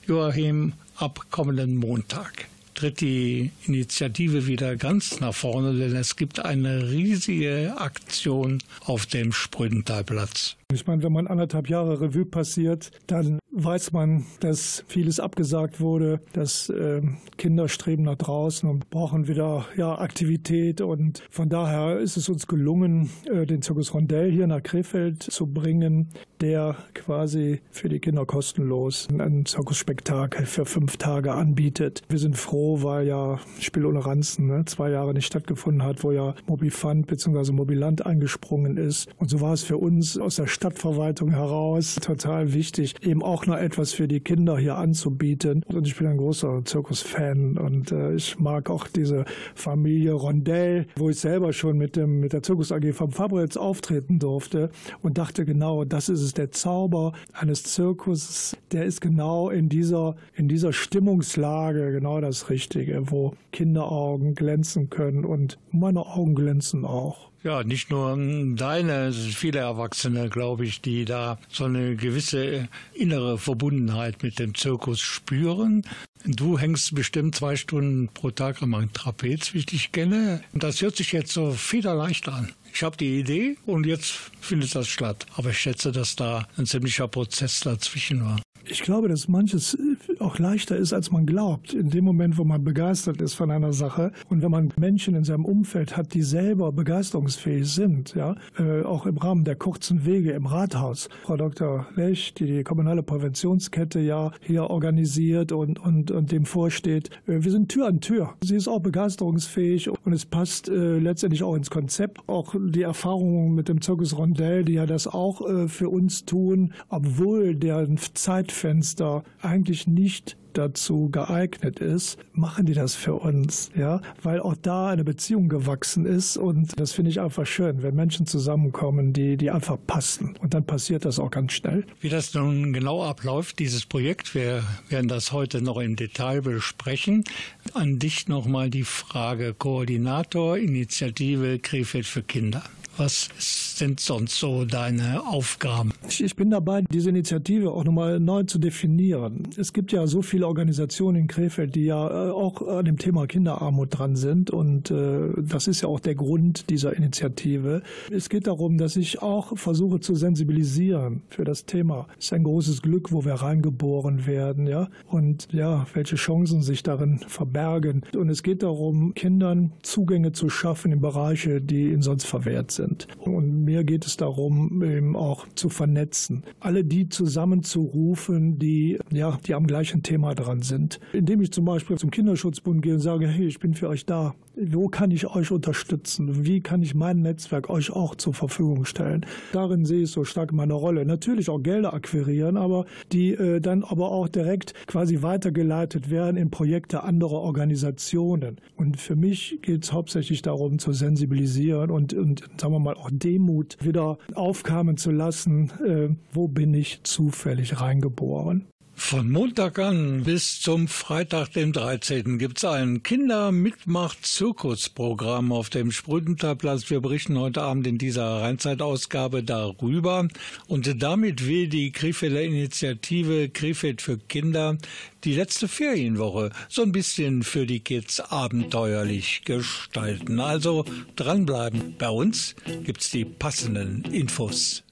Joachim, 0.08 0.74
ab 0.96 1.28
kommenden 1.30 1.78
Montag 1.78 2.48
tritt 2.76 3.02
die 3.02 3.52
Initiative 3.66 4.46
wieder 4.48 4.76
ganz 4.76 5.20
nach 5.20 5.34
vorne, 5.34 5.74
denn 5.78 5.96
es 5.96 6.16
gibt 6.16 6.40
eine 6.40 6.92
riesige 6.92 7.74
Aktion 7.78 8.62
auf 8.82 9.06
dem 9.06 9.34
Sprödentalplatz. 9.34 10.58
Ich 10.74 10.88
meine, 10.88 11.04
wenn 11.04 11.14
man 11.14 11.28
anderthalb 11.28 11.70
Jahre 11.70 12.02
Revue 12.02 12.26
passiert, 12.26 12.90
dann 13.06 13.38
weiß 13.52 13.94
man, 13.94 14.26
dass 14.40 14.84
vieles 14.88 15.20
abgesagt 15.20 15.80
wurde, 15.80 16.20
dass 16.34 16.70
äh, 16.70 17.04
Kinder 17.38 17.70
streben 17.70 18.04
nach 18.04 18.16
draußen 18.16 18.68
und 18.68 18.90
brauchen 18.90 19.28
wieder 19.28 19.66
ja, 19.78 19.98
Aktivität. 19.98 20.82
Und 20.82 21.24
von 21.30 21.50
daher 21.50 22.00
ist 22.00 22.18
es 22.18 22.30
uns 22.30 22.48
gelungen, 22.48 23.12
äh, 23.32 23.46
den 23.46 23.62
Zirkus 23.62 23.94
Rondell 23.94 24.32
hier 24.32 24.48
nach 24.48 24.64
Krefeld 24.64 25.22
zu 25.22 25.46
bringen, 25.46 26.10
der 26.42 26.76
quasi 26.96 27.62
für 27.70 27.88
die 27.88 28.00
Kinder 28.00 28.26
kostenlos 28.26 29.08
ein 29.18 29.46
Zirkusspektakel 29.46 30.48
für 30.48 30.66
fünf 30.66 30.98
Tage 30.98 31.34
anbietet. 31.34 32.02
Wir 32.10 32.20
sind 32.20 32.36
froh, 32.36 32.82
weil 32.82 33.08
ja 33.08 33.40
Spiel 33.60 33.86
ohne 33.86 34.04
Ranzen 34.04 34.48
ne, 34.48 34.66
zwei 34.66 34.90
Jahre 34.90 35.14
nicht 35.14 35.28
stattgefunden 35.28 35.84
hat, 35.84 36.04
wo 36.04 36.12
ja 36.12 36.34
Mobifund 36.48 37.08
bzw. 37.08 37.52
Mobiland 37.52 38.06
eingesprungen 38.06 38.78
ist. 38.78 39.10
Und 39.18 39.30
so 39.30 39.40
war 39.42 39.54
es 39.54 39.64
für 39.64 39.78
uns 39.78 40.18
aus 40.18 40.36
der 40.36 40.48
Stadtverwaltung 40.56 41.32
heraus 41.32 41.96
total 41.96 42.54
wichtig, 42.54 42.96
eben 43.06 43.22
auch 43.22 43.46
noch 43.46 43.58
etwas 43.58 43.92
für 43.92 44.08
die 44.08 44.22
Kinder 44.22 44.58
hier 44.58 44.78
anzubieten. 44.78 45.64
Und 45.68 45.86
ich 45.86 45.98
bin 45.98 46.08
ein 46.08 46.18
großer 46.18 46.64
Zirkusfan 46.64 47.58
und 47.58 47.92
äh, 47.92 48.16
ich 48.16 48.40
mag 48.40 48.70
auch 48.70 48.88
diese 48.88 49.26
Familie 49.54 50.14
Rondell, 50.14 50.88
wo 50.96 51.10
ich 51.10 51.20
selber 51.20 51.52
schon 51.52 51.78
mit 51.78 51.98
dem 51.98 52.22
mit 52.22 52.32
der 52.32 52.42
Zirkus 52.42 52.72
AG 52.72 52.94
vom 52.94 53.12
Fabritz 53.12 53.58
auftreten 53.58 54.18
durfte 54.18 54.70
und 55.02 55.18
dachte 55.18 55.44
genau, 55.44 55.84
das 55.84 56.08
ist 56.08 56.22
es 56.22 56.34
der 56.34 56.52
Zauber 56.52 57.12
eines 57.34 57.64
Zirkus, 57.64 58.56
der 58.72 58.86
ist 58.86 59.02
genau 59.02 59.50
in 59.50 59.68
dieser 59.68 60.16
in 60.36 60.48
dieser 60.48 60.72
Stimmungslage 60.72 61.92
genau 61.92 62.22
das 62.22 62.50
Richtige, 62.50 63.12
wo 63.12 63.34
Kinderaugen 63.52 64.36
glänzen 64.36 64.90
können 64.90 65.26
und 65.26 65.60
meine 65.72 66.06
Augen 66.06 66.34
glänzen 66.34 66.86
auch. 66.86 67.35
Ja, 67.46 67.64
nicht 67.64 67.92
nur 67.92 68.18
deine, 68.56 69.14
viele 69.14 69.60
Erwachsene, 69.60 70.30
glaube 70.30 70.66
ich, 70.66 70.82
die 70.82 71.06
da 71.06 71.38
so 71.48 71.66
eine 71.66 71.96
gewisse 71.96 72.68
innere 72.96 73.38
Verbundenheit 73.38 74.24
mit 74.24 74.40
dem 74.40 74.56
Zirkus 74.56 75.00
spüren. 75.00 75.84
Du 76.26 76.58
hängst 76.58 76.96
bestimmt 76.96 77.36
zwei 77.36 77.56
Stunden 77.56 78.08
pro 78.08 78.32
Tag 78.32 78.64
am 78.64 78.92
Trapez, 78.94 79.54
wie 79.54 79.60
ich 79.60 79.68
dich 79.68 79.92
kenne. 79.92 80.42
Das 80.54 80.82
hört 80.82 80.96
sich 80.96 81.12
jetzt 81.12 81.34
so 81.34 81.52
federleicht 81.52 82.28
an. 82.30 82.52
Ich 82.74 82.82
habe 82.82 82.98
die 82.98 83.20
Idee 83.20 83.58
und 83.68 83.86
jetzt 83.86 84.10
findet 84.42 84.74
das 84.74 84.88
statt. 84.88 85.28
Aber 85.36 85.52
ich 85.52 85.60
schätze, 85.60 85.92
dass 85.92 86.16
da 86.16 86.48
ein 86.58 86.66
ziemlicher 86.66 87.08
Prozess 87.08 87.60
dazwischen 87.60 88.26
war. 88.26 88.42
Ich 88.68 88.82
glaube, 88.82 89.08
dass 89.08 89.28
manches 89.28 89.78
auch 90.20 90.40
leichter 90.40 90.76
ist, 90.76 90.94
als 90.94 91.12
man 91.12 91.26
glaubt. 91.26 91.74
In 91.74 91.90
dem 91.90 92.04
Moment, 92.04 92.38
wo 92.38 92.44
man 92.44 92.64
begeistert 92.64 93.22
ist 93.22 93.36
von 93.36 93.52
einer 93.52 93.74
Sache 93.74 94.12
und 94.30 94.42
wenn 94.42 94.52
man 94.52 94.74
Menschen 94.78 95.16
in 95.16 95.24
seinem 95.24 95.46
Umfeld 95.46 95.96
hat, 95.96 96.14
die 96.14 96.24
selber 96.24 96.72
begeisterungsfähig 96.72 97.68
sind, 97.68 98.16
ja, 98.16 98.36
äh, 98.58 98.82
auch 98.84 99.06
im 99.06 99.18
Rahmen 99.18 99.44
der 99.44 99.56
kurzen 99.56 100.06
Wege 100.06 100.32
im 100.32 100.48
Rathaus. 100.48 101.10
Frau 101.24 101.38
Dr. 101.38 101.86
Lech, 101.96 102.34
die 102.34 102.46
die 102.46 102.64
kommunale 102.64 103.04
Präventionskette 103.04 104.00
ja 104.00 104.32
hier 104.42 104.70
organisiert 104.70 105.52
und, 105.52 105.80
und, 105.80 106.12
und 106.12 106.32
dem 106.32 106.46
vorsteht, 106.46 107.10
äh, 107.28 107.44
wir 107.44 107.52
sind 107.52 107.70
Tür 107.70 107.88
an 107.88 108.02
Tür. 108.02 108.34
Sie 108.44 108.56
ist 108.56 108.68
auch 108.68 108.82
begeisterungsfähig 108.82 109.90
und 109.90 110.14
es 110.14 110.26
passt 110.26 110.70
äh, 110.70 110.98
letztendlich 110.98 111.44
auch 111.44 111.56
ins 111.56 111.70
Konzept. 111.70 112.28
Auch 112.28 112.56
die 112.58 112.82
Erfahrungen 112.82 113.54
mit 113.54 113.70
dem 113.70 113.82
Zirkus 113.82 114.18
Rondell, 114.18 114.66
die 114.66 114.74
ja 114.74 114.86
das 114.86 115.08
auch 115.08 115.48
äh, 115.48 115.68
für 115.68 115.90
uns 115.90 116.26
tun, 116.26 116.74
obwohl 116.90 117.56
der 117.56 117.88
Zeit 118.14 118.52
Zeitfenster 118.56 119.24
eigentlich 119.42 119.86
nicht 119.86 120.38
dazu 120.54 121.10
geeignet 121.12 121.80
ist, 121.80 122.18
machen 122.32 122.66
die 122.66 122.74
das 122.74 122.96
für 122.96 123.16
uns, 123.16 123.70
ja, 123.76 124.00
weil 124.24 124.40
auch 124.40 124.56
da 124.56 124.88
eine 124.88 125.04
Beziehung 125.04 125.50
gewachsen 125.50 126.06
ist 126.06 126.38
und 126.38 126.80
das 126.80 126.94
finde 126.94 127.12
ich 127.12 127.20
einfach 127.20 127.46
schön, 127.46 127.84
wenn 127.84 127.94
Menschen 127.94 128.26
zusammenkommen, 128.26 129.12
die, 129.12 129.36
die 129.36 129.52
einfach 129.52 129.78
passen 129.86 130.38
und 130.40 130.54
dann 130.54 130.66
passiert 130.66 131.04
das 131.04 131.20
auch 131.20 131.30
ganz 131.30 131.52
schnell. 131.52 131.84
Wie 132.00 132.08
das 132.08 132.34
nun 132.34 132.72
genau 132.72 133.04
abläuft, 133.04 133.60
dieses 133.60 133.86
Projekt, 133.86 134.34
wir 134.34 134.64
werden 134.88 135.10
das 135.10 135.34
heute 135.34 135.62
noch 135.62 135.78
im 135.78 135.98
Detail 135.98 136.42
besprechen. 136.42 137.26
An 137.74 138.00
dich 138.00 138.30
nochmal 138.30 138.70
die 138.70 138.84
Frage, 138.84 139.54
Koordinator 139.54 140.58
Initiative 140.58 141.60
Krefeld 141.60 142.06
für 142.06 142.24
Kinder. 142.24 142.64
Was 142.98 143.30
sind 143.78 144.00
sonst 144.00 144.40
so 144.40 144.64
deine 144.64 145.28
Aufgaben? 145.28 145.92
Ich 146.08 146.36
bin 146.38 146.50
dabei, 146.50 146.84
diese 146.90 147.10
Initiative 147.10 147.72
auch 147.72 147.84
nochmal 147.84 148.22
neu 148.22 148.44
zu 148.44 148.58
definieren. 148.58 149.50
Es 149.58 149.74
gibt 149.74 149.92
ja 149.92 150.08
so 150.08 150.22
viele 150.22 150.48
Organisationen 150.48 151.24
in 151.24 151.28
Krefeld, 151.28 151.76
die 151.76 151.84
ja 151.84 152.08
äh, 152.08 152.32
auch 152.32 152.66
an 152.66 152.86
dem 152.86 152.98
Thema 152.98 153.28
Kinderarmut 153.28 153.98
dran 153.98 154.16
sind 154.16 154.50
und 154.50 154.92
äh, 154.92 155.30
das 155.38 155.68
ist 155.68 155.82
ja 155.82 155.90
auch 155.90 156.00
der 156.00 156.16
Grund 156.16 156.70
dieser 156.70 156.96
Initiative. 156.96 157.82
Es 158.12 158.30
geht 158.30 158.48
darum, 158.48 158.78
dass 158.78 158.96
ich 158.96 159.22
auch 159.22 159.58
versuche 159.58 160.00
zu 160.00 160.16
sensibilisieren 160.16 161.24
für 161.30 161.44
das 161.44 161.66
Thema. 161.66 162.08
Es 162.18 162.26
ist 162.26 162.34
ein 162.34 162.44
großes 162.44 162.82
Glück, 162.82 163.12
wo 163.12 163.26
wir 163.26 163.34
reingeboren 163.34 164.26
werden, 164.26 164.68
ja, 164.68 164.88
und 165.08 165.50
ja, 165.52 165.86
welche 165.94 166.16
Chancen 166.16 166.62
sich 166.62 166.82
darin 166.82 167.20
verbergen. 167.28 168.04
Und 168.16 168.30
es 168.30 168.42
geht 168.42 168.64
darum, 168.64 169.14
Kindern 169.16 169.74
Zugänge 169.82 170.32
zu 170.32 170.50
schaffen 170.50 170.94
in 170.94 171.02
Bereiche, 171.02 171.60
die 171.60 171.90
ihnen 171.90 172.02
sonst 172.02 172.26
verwehrt 172.26 172.72
sind 172.72 172.85
sind. 172.86 173.08
Und 173.20 173.64
mir 173.64 173.84
geht 173.84 174.06
es 174.06 174.18
darum, 174.18 174.84
eben 174.84 175.16
auch 175.16 175.48
zu 175.56 175.70
vernetzen. 175.70 176.44
Alle 176.60 176.84
die 176.84 177.10
zusammenzurufen, 177.10 178.60
die, 178.60 179.00
ja, 179.12 179.38
die 179.46 179.54
am 179.54 179.68
gleichen 179.68 180.04
Thema 180.04 180.36
dran 180.36 180.62
sind. 180.62 181.00
Indem 181.14 181.42
ich 181.42 181.52
zum 181.52 181.66
Beispiel 181.66 181.98
zum 181.98 182.12
Kinderschutzbund 182.12 182.82
gehe 182.82 182.94
und 182.94 183.00
sage, 183.00 183.28
hey, 183.28 183.48
ich 183.48 183.60
bin 183.60 183.74
für 183.74 183.90
euch 183.90 184.06
da. 184.06 184.36
Wo 184.58 184.88
kann 184.88 185.12
ich 185.12 185.28
euch 185.28 185.52
unterstützen? 185.52 186.46
Wie 186.46 186.62
kann 186.62 186.82
ich 186.82 186.96
mein 186.96 187.22
Netzwerk 187.22 187.70
euch 187.70 187.92
auch 187.92 188.16
zur 188.16 188.34
Verfügung 188.34 188.86
stellen? 188.86 189.26
Darin 189.52 189.86
sehe 189.86 190.04
ich 190.04 190.12
so 190.12 190.24
stark 190.24 190.54
meine 190.54 190.74
Rolle. 190.74 191.06
Natürlich 191.06 191.50
auch 191.50 191.60
Gelder 191.60 191.94
akquirieren, 191.94 192.56
aber 192.56 192.86
die 193.12 193.34
äh, 193.34 193.60
dann 193.60 193.84
aber 193.84 194.12
auch 194.12 194.30
direkt 194.30 194.74
quasi 194.88 195.22
weitergeleitet 195.22 196.10
werden 196.10 196.38
in 196.38 196.52
Projekte 196.52 197.04
anderer 197.04 197.42
Organisationen. 197.42 198.58
Und 198.78 199.00
für 199.00 199.16
mich 199.16 199.60
geht 199.62 199.84
es 199.84 199.92
hauptsächlich 199.92 200.42
darum, 200.42 200.80
zu 200.80 200.94
sensibilisieren 200.94 201.92
und, 201.92 202.14
und 202.14 202.44
sagen 202.58 202.74
wir 202.74 202.80
mal 202.80 202.96
auch 202.96 203.10
Demut 203.12 203.78
wieder 203.82 204.18
aufkamen 204.34 204.96
zu 204.96 205.12
lassen. 205.12 205.72
Äh, 205.86 206.16
wo 206.32 206.48
bin 206.48 206.74
ich 206.74 207.02
zufällig 207.04 207.82
reingeboren? 207.82 208.68
Von 208.98 209.30
Montag 209.30 209.78
an 209.78 210.24
bis 210.24 210.62
zum 210.62 210.88
Freitag, 210.88 211.52
dem 211.54 211.74
13. 211.74 212.40
gibt 212.40 212.58
es 212.58 212.66
ein 212.66 213.04
Kindermitmacht-Zirkusprogramm 213.04 215.52
auf 215.52 215.70
dem 215.70 215.92
Sprüdenterplatz. 215.92 216.90
Wir 216.90 217.02
berichten 217.02 217.38
heute 217.38 217.62
Abend 217.62 217.86
in 217.86 217.98
dieser 217.98 218.42
Rheinzeitausgabe 218.42 219.44
darüber. 219.44 220.30
Und 220.68 221.04
damit 221.04 221.46
will 221.46 221.68
die 221.68 221.92
Krefelder 221.92 222.42
Initiative 222.42 223.50
Krefeld 223.50 224.02
für 224.02 224.18
Kinder 224.18 224.78
die 225.24 225.36
letzte 225.36 225.68
Ferienwoche 225.68 226.50
so 226.70 226.82
ein 226.82 226.92
bisschen 226.92 227.44
für 227.44 227.68
die 227.68 227.82
Kids 227.82 228.22
abenteuerlich 228.22 229.44
gestalten. 229.46 230.40
Also 230.40 230.86
dranbleiben. 231.16 231.96
Bei 231.98 232.10
uns 232.10 232.56
gibt's 232.84 233.12
die 233.12 233.26
passenden 233.26 234.06
Infos. 234.06 234.84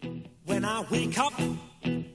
When 0.45 0.65
I 0.65 0.83
wake 0.89 1.17
up 1.17 1.33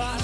I'm 0.00 0.14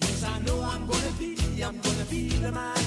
yes, 0.00 0.24
I 0.24 0.38
know 0.40 0.60
I'm 0.60 0.86
gonna 0.86 1.12
be, 1.18 1.36
I'm 1.62 1.80
gonna 1.80 2.04
be 2.10 2.28
the 2.28 2.52
man 2.52 2.77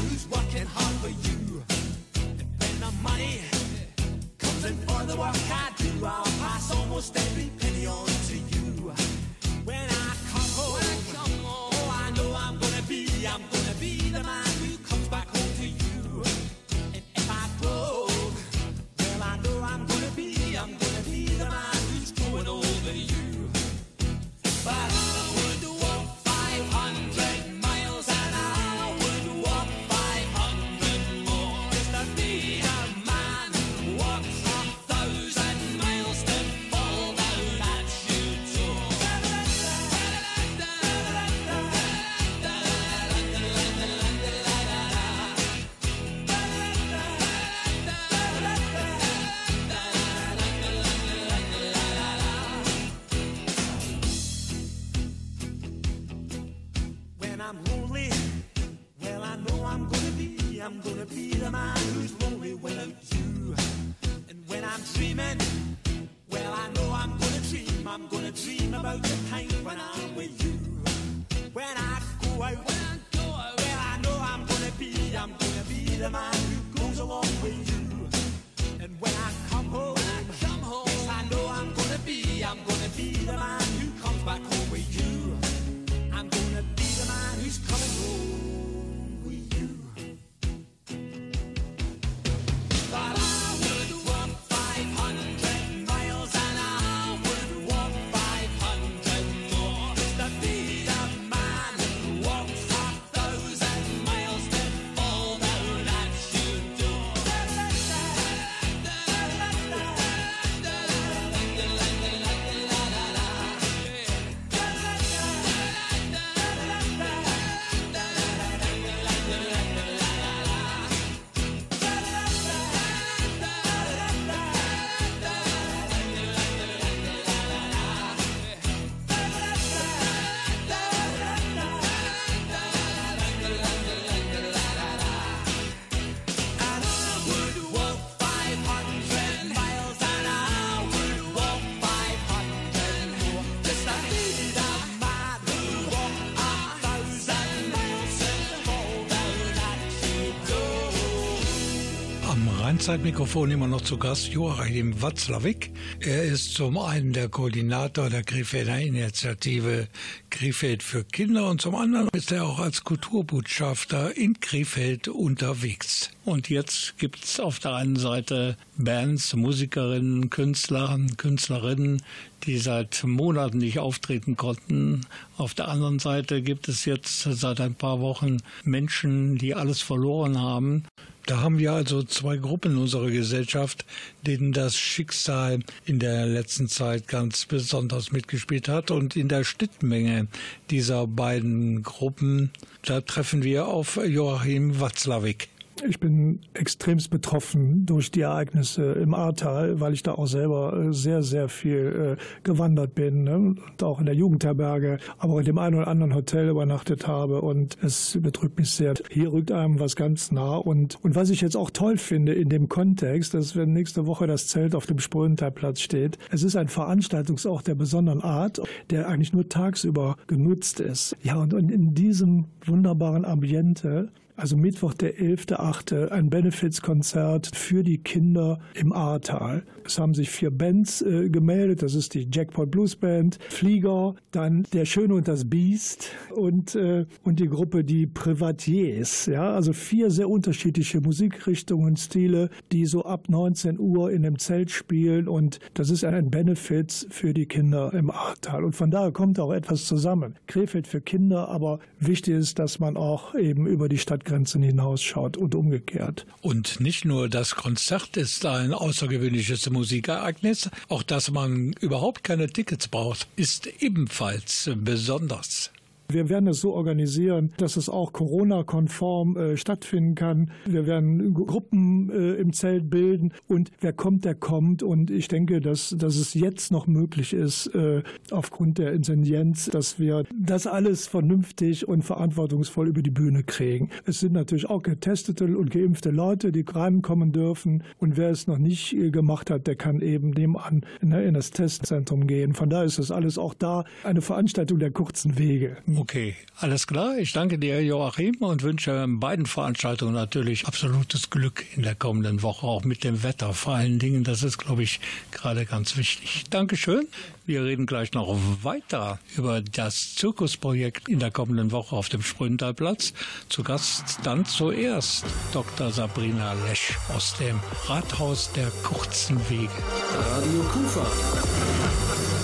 Rheinzeitmikrofon 152.82 153.52
immer 153.52 153.68
noch 153.68 153.82
zu 153.82 153.96
Gast 153.96 154.30
Joachim 154.30 155.04
Watzlawick. 155.04 155.72
Er 156.00 156.24
ist 156.24 156.56
zum 156.56 156.80
einen 156.80 157.14
der 157.14 157.30
Koordinator 157.30 158.10
der 158.10 158.24
Krefelder 158.24 158.80
Initiative 158.80 159.88
Krefeld 160.32 160.82
für 160.82 161.04
Kinder 161.04 161.48
und 161.48 161.62
zum 161.62 161.76
anderen 161.76 162.10
ist 162.12 162.32
er 162.32 162.44
auch 162.44 162.58
als 162.58 162.84
Kulturbotschafter 162.84 164.18
in 164.18 164.40
Krefeld 164.40 165.10
unterwegs. 165.10 166.10
Und 166.26 166.50
jetzt 166.50 166.98
gibt's 166.98 167.40
auf 167.40 167.60
der 167.60 167.76
einen 167.76 167.98
Seite 167.98 168.58
Bands, 168.78 169.36
Musikerinnen, 169.36 170.32
Künstler, 170.32 171.00
Künstlerinnen, 171.18 172.02
die 172.46 172.58
seit 172.58 173.04
Monaten 173.04 173.60
nicht 173.60 173.78
auftreten 173.78 174.38
konnten. 174.38 175.02
Auf 175.38 175.54
der 175.54 175.68
anderen 175.68 176.00
Seite 176.00 176.42
gibt 176.42 176.68
es 176.68 176.86
jetzt 176.86 177.22
seit 177.22 177.62
ein 177.62 177.76
paar 177.76 178.00
Wochen 178.00 178.38
Menschen, 178.64 179.38
die 179.38 179.54
alles 179.54 179.84
verloren 179.84 180.42
haben. 180.42 180.86
Da 181.26 181.42
haben 181.42 181.60
wir 181.60 181.74
also 181.74 182.04
zwei 182.04 182.38
Gruppen 182.38 182.74
in 182.74 182.78
unserer 182.80 183.10
Gesellschaft, 183.10 183.86
denen 184.26 184.54
das 184.54 184.76
Schicksal 184.76 185.60
in 185.86 186.00
der 186.00 186.26
letzten 186.26 186.68
Zeit 186.68 187.08
ganz 187.08 187.46
besonders 187.46 188.12
mitgespielt 188.12 188.68
hat. 188.68 188.92
Und 188.92 189.16
in 189.16 189.28
der 189.28 189.44
Schnittmenge 189.44 190.28
dieser 190.70 191.06
beiden 191.08 191.84
Gruppen, 191.84 192.52
da 192.84 193.02
treffen 193.02 193.44
wir 193.44 193.68
auf 193.68 193.98
Joachim 194.04 194.80
Watzlawick. 194.80 195.51
Ich 195.88 196.00
bin 196.00 196.40
extremst 196.54 197.10
betroffen 197.10 197.86
durch 197.86 198.12
die 198.12 198.22
Ereignisse 198.22 198.94
im 198.94 199.14
Ahrtal, 199.14 199.80
weil 199.80 199.94
ich 199.94 200.04
da 200.04 200.14
auch 200.14 200.28
selber 200.28 200.74
äh, 200.74 200.94
sehr, 200.94 201.24
sehr 201.24 201.50
viel 201.50 202.18
äh, 202.18 202.42
gewandert 202.44 202.94
bin 202.94 203.24
ne? 203.24 203.38
und 203.38 203.82
auch 203.82 204.00
in 204.00 204.06
der 204.06 204.14
Jugendherberge, 204.14 205.00
aber 205.18 205.34
auch 205.34 205.40
in 205.40 205.46
dem 205.46 205.58
einen 205.58 205.78
oder 205.78 205.88
anderen 205.88 206.14
Hotel 206.14 206.50
übernachtet 206.50 207.08
habe 207.08 207.42
und 207.42 207.78
es 207.82 208.18
bedrückt 208.22 208.60
mich 208.60 208.70
sehr. 208.70 208.94
Hier 209.10 209.32
rückt 209.32 209.52
einem 209.52 209.80
was 209.80 209.96
ganz 209.96 210.32
nah 210.32 210.56
und, 210.56 211.04
und 211.04 211.16
was 211.16 211.30
ich 211.30 211.42
jetzt 211.42 211.58
auch 211.58 211.72
toll 211.72 211.98
finde 211.98 212.34
in 212.34 212.50
dem 212.50 212.70
Kontext, 212.70 213.34
dass 213.34 213.56
wenn 213.56 213.74
nächste 213.74 214.06
Woche 214.06 214.28
das 214.28 214.48
Zelt 214.48 214.76
auf 214.76 214.86
dem 214.86 215.00
Spröntalplatz 215.00 215.80
steht, 215.80 216.20
es 216.32 216.44
ist 216.44 216.56
ein 216.56 216.68
Veranstaltungsort 216.68 217.68
der 217.68 217.76
besonderen 217.76 218.22
Art, 218.22 218.62
der 218.90 219.08
eigentlich 219.08 219.34
nur 219.34 219.50
tagsüber 219.50 220.18
genutzt 220.28 220.80
ist. 220.80 221.16
Ja, 221.24 221.38
und, 221.38 221.54
und 221.54 221.72
in 221.72 221.96
diesem 221.96 222.46
wunderbaren 222.66 223.26
Ambiente 223.26 224.10
also 224.42 224.58
Mittwoch, 224.58 224.96
der 224.96 225.18
11.8., 225.18 226.08
ein 226.08 226.32
Benefizkonzert 226.32 227.56
für 227.56 227.84
die 227.84 228.00
Kinder 228.00 228.60
im 228.74 228.92
Ahrtal. 228.92 229.64
Es 229.86 230.00
haben 230.00 230.16
sich 230.16 230.32
vier 230.32 230.50
Bands 230.50 231.04
äh, 231.04 231.30
gemeldet. 231.30 231.84
Das 231.84 231.94
ist 231.94 232.16
die 232.16 232.28
Jackpot 232.32 232.72
Blues 232.72 232.96
Band, 232.96 233.38
Flieger, 233.50 234.16
dann 234.32 234.66
Der 234.74 234.86
Schöne 234.86 235.14
und 235.14 235.28
das 235.28 235.48
Biest 235.48 236.10
und, 236.34 236.74
äh, 236.74 237.06
und 237.24 237.40
die 237.40 237.48
Gruppe 237.48 237.84
Die 237.84 238.08
Privatiers. 238.08 239.28
Ja, 239.28 239.54
also 239.54 239.74
vier 239.74 240.10
sehr 240.10 240.28
unterschiedliche 240.28 241.02
Musikrichtungen, 241.02 241.96
Stile, 241.96 242.50
die 242.72 242.88
so 242.88 243.06
ab 243.06 243.30
19 243.30 243.80
Uhr 243.80 244.12
in 244.12 244.24
dem 244.24 244.40
Zelt 244.40 244.72
spielen. 244.72 245.28
Und 245.28 245.60
das 245.76 245.92
ist 245.92 246.04
ein 246.04 246.32
Benefit 246.32 247.08
für 247.12 247.36
die 247.36 247.46
Kinder 247.46 247.94
im 247.94 248.10
Ahrtal. 248.10 248.64
Und 248.64 248.76
von 248.76 248.90
daher 248.90 249.12
kommt 249.12 249.40
auch 249.40 249.52
etwas 249.52 249.86
zusammen. 249.86 250.36
Krefeld 250.48 250.88
für 250.88 251.02
Kinder, 251.02 251.48
aber 251.50 251.80
wichtig 252.00 252.34
ist, 252.34 252.58
dass 252.58 252.80
man 252.80 252.98
auch 252.98 253.36
eben 253.36 253.68
über 253.68 253.88
die 253.88 254.00
Stadt 254.00 254.26
Landesgrenzen 254.32 254.64
hinausschaut 254.64 255.38
und 255.38 255.56
umgekehrt. 255.56 256.26
Und 256.42 256.80
nicht 256.80 257.06
nur 257.06 257.28
das 257.28 257.56
Konzert 257.56 258.16
ist 258.18 258.46
ein 258.46 258.74
außergewöhnliches 258.74 259.70
Musikereignis, 259.70 260.70
auch 260.88 261.04
dass 261.04 261.32
man 261.32 261.74
überhaupt 261.82 262.24
keine 262.24 262.48
Tickets 262.48 262.88
braucht, 262.88 263.28
ist 263.36 263.68
ebenfalls 263.82 264.72
besonders. 264.76 265.72
Wir 266.14 266.30
werden 266.30 266.48
es 266.48 266.62
so 266.62 266.74
organisieren, 266.74 267.52
dass 267.58 267.78
es 267.78 267.90
auch 267.90 268.14
Corona-konform 268.14 269.38
äh, 269.38 269.58
stattfinden 269.58 270.16
kann. 270.16 270.52
Wir 270.66 270.86
werden 270.88 271.34
Gruppen 271.34 272.10
äh, 272.10 272.34
im 272.34 272.54
Zelt 272.54 272.90
bilden 272.90 273.34
und 273.48 273.72
wer 273.80 273.94
kommt, 273.94 274.26
der 274.26 274.36
kommt. 274.36 274.84
Und 274.84 275.12
ich 275.12 275.28
denke, 275.28 275.62
dass, 275.62 275.96
dass 275.98 276.16
es 276.16 276.34
jetzt 276.34 276.72
noch 276.72 276.88
möglich 276.88 277.34
ist, 277.34 277.68
äh, 277.68 278.04
aufgrund 278.32 278.78
der 278.78 278.94
Intelligenz, 278.94 279.66
dass 279.66 280.00
wir 280.00 280.24
das 280.36 280.68
alles 280.68 281.08
vernünftig 281.08 281.88
und 281.88 282.04
verantwortungsvoll 282.04 282.88
über 282.88 283.02
die 283.02 283.12
Bühne 283.12 283.44
kriegen. 283.44 283.90
Es 284.06 284.20
sind 284.20 284.34
natürlich 284.34 284.70
auch 284.70 284.84
getestete 284.84 285.58
und 285.58 285.72
geimpfte 285.72 286.12
Leute, 286.12 286.52
die 286.52 286.66
reinkommen 286.68 287.32
dürfen. 287.32 287.84
Und 288.00 288.18
wer 288.18 288.30
es 288.30 288.48
noch 288.48 288.58
nicht 288.58 288.94
äh, 288.94 289.12
gemacht 289.12 289.50
hat, 289.50 289.68
der 289.68 289.76
kann 289.76 290.02
eben 290.02 290.32
nebenan 290.32 290.86
ne, 291.02 291.24
in 291.24 291.34
das 291.34 291.52
Testzentrum 291.52 292.28
gehen. 292.28 292.54
Von 292.54 292.70
daher 292.70 292.86
ist 292.86 293.00
das 293.00 293.12
alles 293.12 293.38
auch 293.38 293.54
da 293.54 293.84
eine 294.04 294.22
Veranstaltung 294.22 294.80
der 294.80 294.92
kurzen 294.92 295.38
Wege. 295.38 295.78
Okay, 296.02 296.36
alles 296.58 296.88
klar. 296.88 297.20
Ich 297.20 297.32
danke 297.32 297.60
dir, 297.60 297.80
Joachim, 297.84 298.38
und 298.40 298.64
wünsche 298.64 299.06
beiden 299.08 299.46
Veranstaltungen 299.46 300.16
natürlich 300.16 300.66
absolutes 300.66 301.30
Glück 301.30 301.64
in 301.76 301.84
der 301.84 301.94
kommenden 301.94 302.42
Woche, 302.42 302.66
auch 302.66 302.84
mit 302.84 303.04
dem 303.04 303.22
Wetter. 303.22 303.54
Vor 303.54 303.76
allen 303.76 304.00
Dingen, 304.00 304.24
das 304.24 304.42
ist, 304.42 304.58
glaube 304.58 304.82
ich, 304.82 305.00
gerade 305.30 305.64
ganz 305.68 305.98
wichtig. 305.98 306.46
Dankeschön. 306.50 307.08
Wir 307.46 307.64
reden 307.64 307.86
gleich 307.86 308.14
noch 308.14 308.36
weiter 308.64 309.20
über 309.38 309.62
das 309.62 310.16
Zirkusprojekt 310.16 311.08
in 311.08 311.20
der 311.20 311.30
kommenden 311.30 311.72
Woche 311.72 311.96
auf 311.96 312.10
dem 312.10 312.24
Sprüntalplatz. 312.24 313.14
Zu 313.48 313.62
Gast 313.62 314.22
dann 314.24 314.44
zuerst 314.44 315.24
Dr. 315.54 315.92
Sabrina 315.92 316.54
Lesch 316.68 316.98
aus 317.14 317.38
dem 317.38 317.60
Rathaus 317.86 318.52
der 318.54 318.72
kurzen 318.82 319.40
Wege. 319.52 319.70
Radio 320.16 320.64
Kufa. 320.64 322.41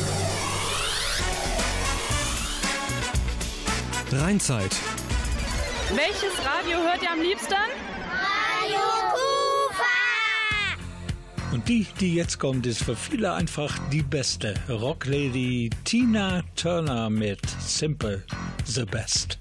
Rheinzeit. 4.11 4.75
Welches 5.89 6.31
Radio 6.45 6.77
hört 6.77 7.01
ihr 7.03 7.11
am 7.11 7.21
liebsten? 7.21 7.53
Radio 7.53 8.79
Kufa! 9.11 9.83
Und 11.53 11.67
die, 11.67 11.85
die 11.99 12.15
jetzt 12.15 12.39
kommt, 12.39 12.65
ist 12.65 12.83
für 12.83 12.95
viele 12.95 13.33
einfach 13.33 13.77
die 13.89 14.03
beste. 14.03 14.53
Rocklady 14.69 15.69
Tina 15.83 16.41
Turner 16.55 17.09
mit 17.09 17.41
Simple 17.59 18.23
the 18.65 18.85
Best. 18.85 19.39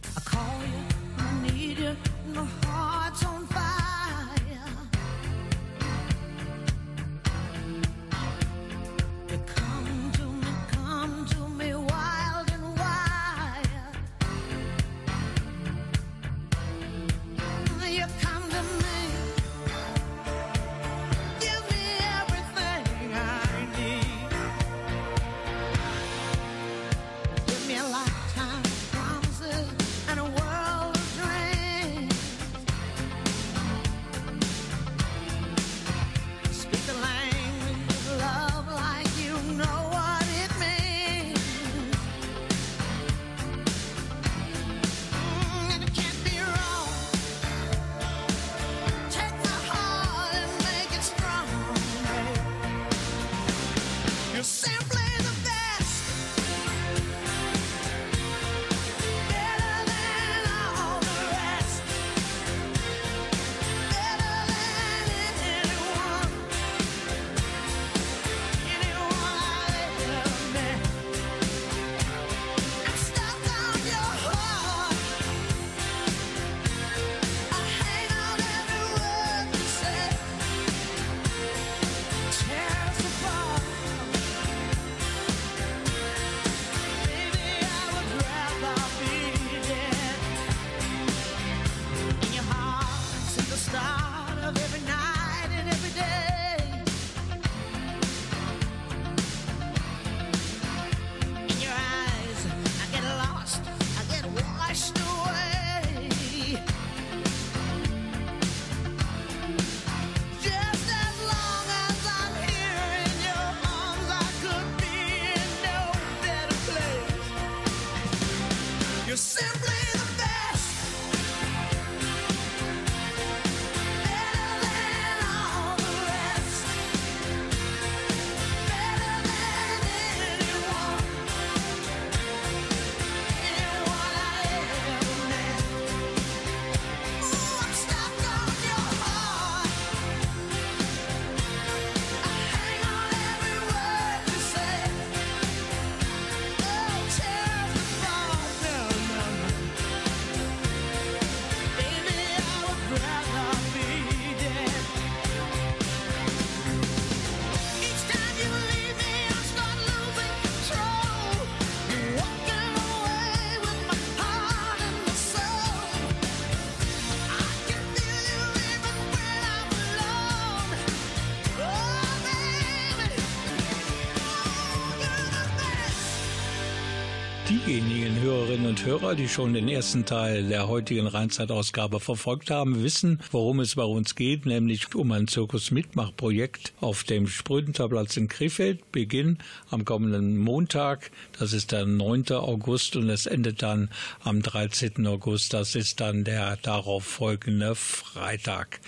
Hörer, 178.86 179.16
die 179.16 179.28
schon 179.28 179.52
den 179.52 179.68
ersten 179.68 180.04
Teil 180.04 180.48
der 180.48 180.68
heutigen 180.68 181.08
Rheinzeitausgabe 181.08 181.98
verfolgt 181.98 182.52
haben, 182.52 182.84
wissen, 182.84 183.20
worum 183.32 183.58
es 183.58 183.74
bei 183.74 183.82
uns 183.82 184.14
geht, 184.14 184.46
nämlich 184.46 184.94
um 184.94 185.10
ein 185.10 185.26
Zirkus-Mitmach-Projekt 185.26 186.72
auf 186.80 187.02
dem 187.02 187.26
Sprünterplatz 187.26 188.16
in 188.16 188.28
Krefeld. 188.28 188.92
Beginn 188.92 189.38
am 189.70 189.84
kommenden 189.84 190.38
Montag, 190.38 191.10
das 191.36 191.52
ist 191.52 191.72
der 191.72 191.84
9. 191.84 192.30
August 192.30 192.94
und 192.94 193.10
es 193.10 193.26
endet 193.26 193.60
dann 193.60 193.90
am 194.22 194.40
13. 194.40 195.04
August, 195.08 195.52
das 195.52 195.74
ist 195.74 195.98
dann 195.98 196.22
der 196.22 196.56
darauf 196.58 197.02
folgende 197.02 197.74
Freitag. 197.74 198.78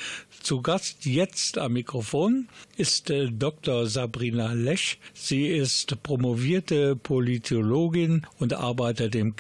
Zu 0.43 0.63
Gast 0.63 1.05
jetzt 1.05 1.59
am 1.59 1.73
Mikrofon 1.73 2.49
ist 2.77 3.11
äh, 3.11 3.29
Dr. 3.31 3.87
Sabrina 3.87 4.53
Lesch. 4.53 4.99
Sie 5.13 5.47
ist 5.47 6.03
promovierte 6.03 6.95
Politologin 6.95 8.25
und 8.39 8.55
arbeitet 8.55 9.17
im 9.17 9.35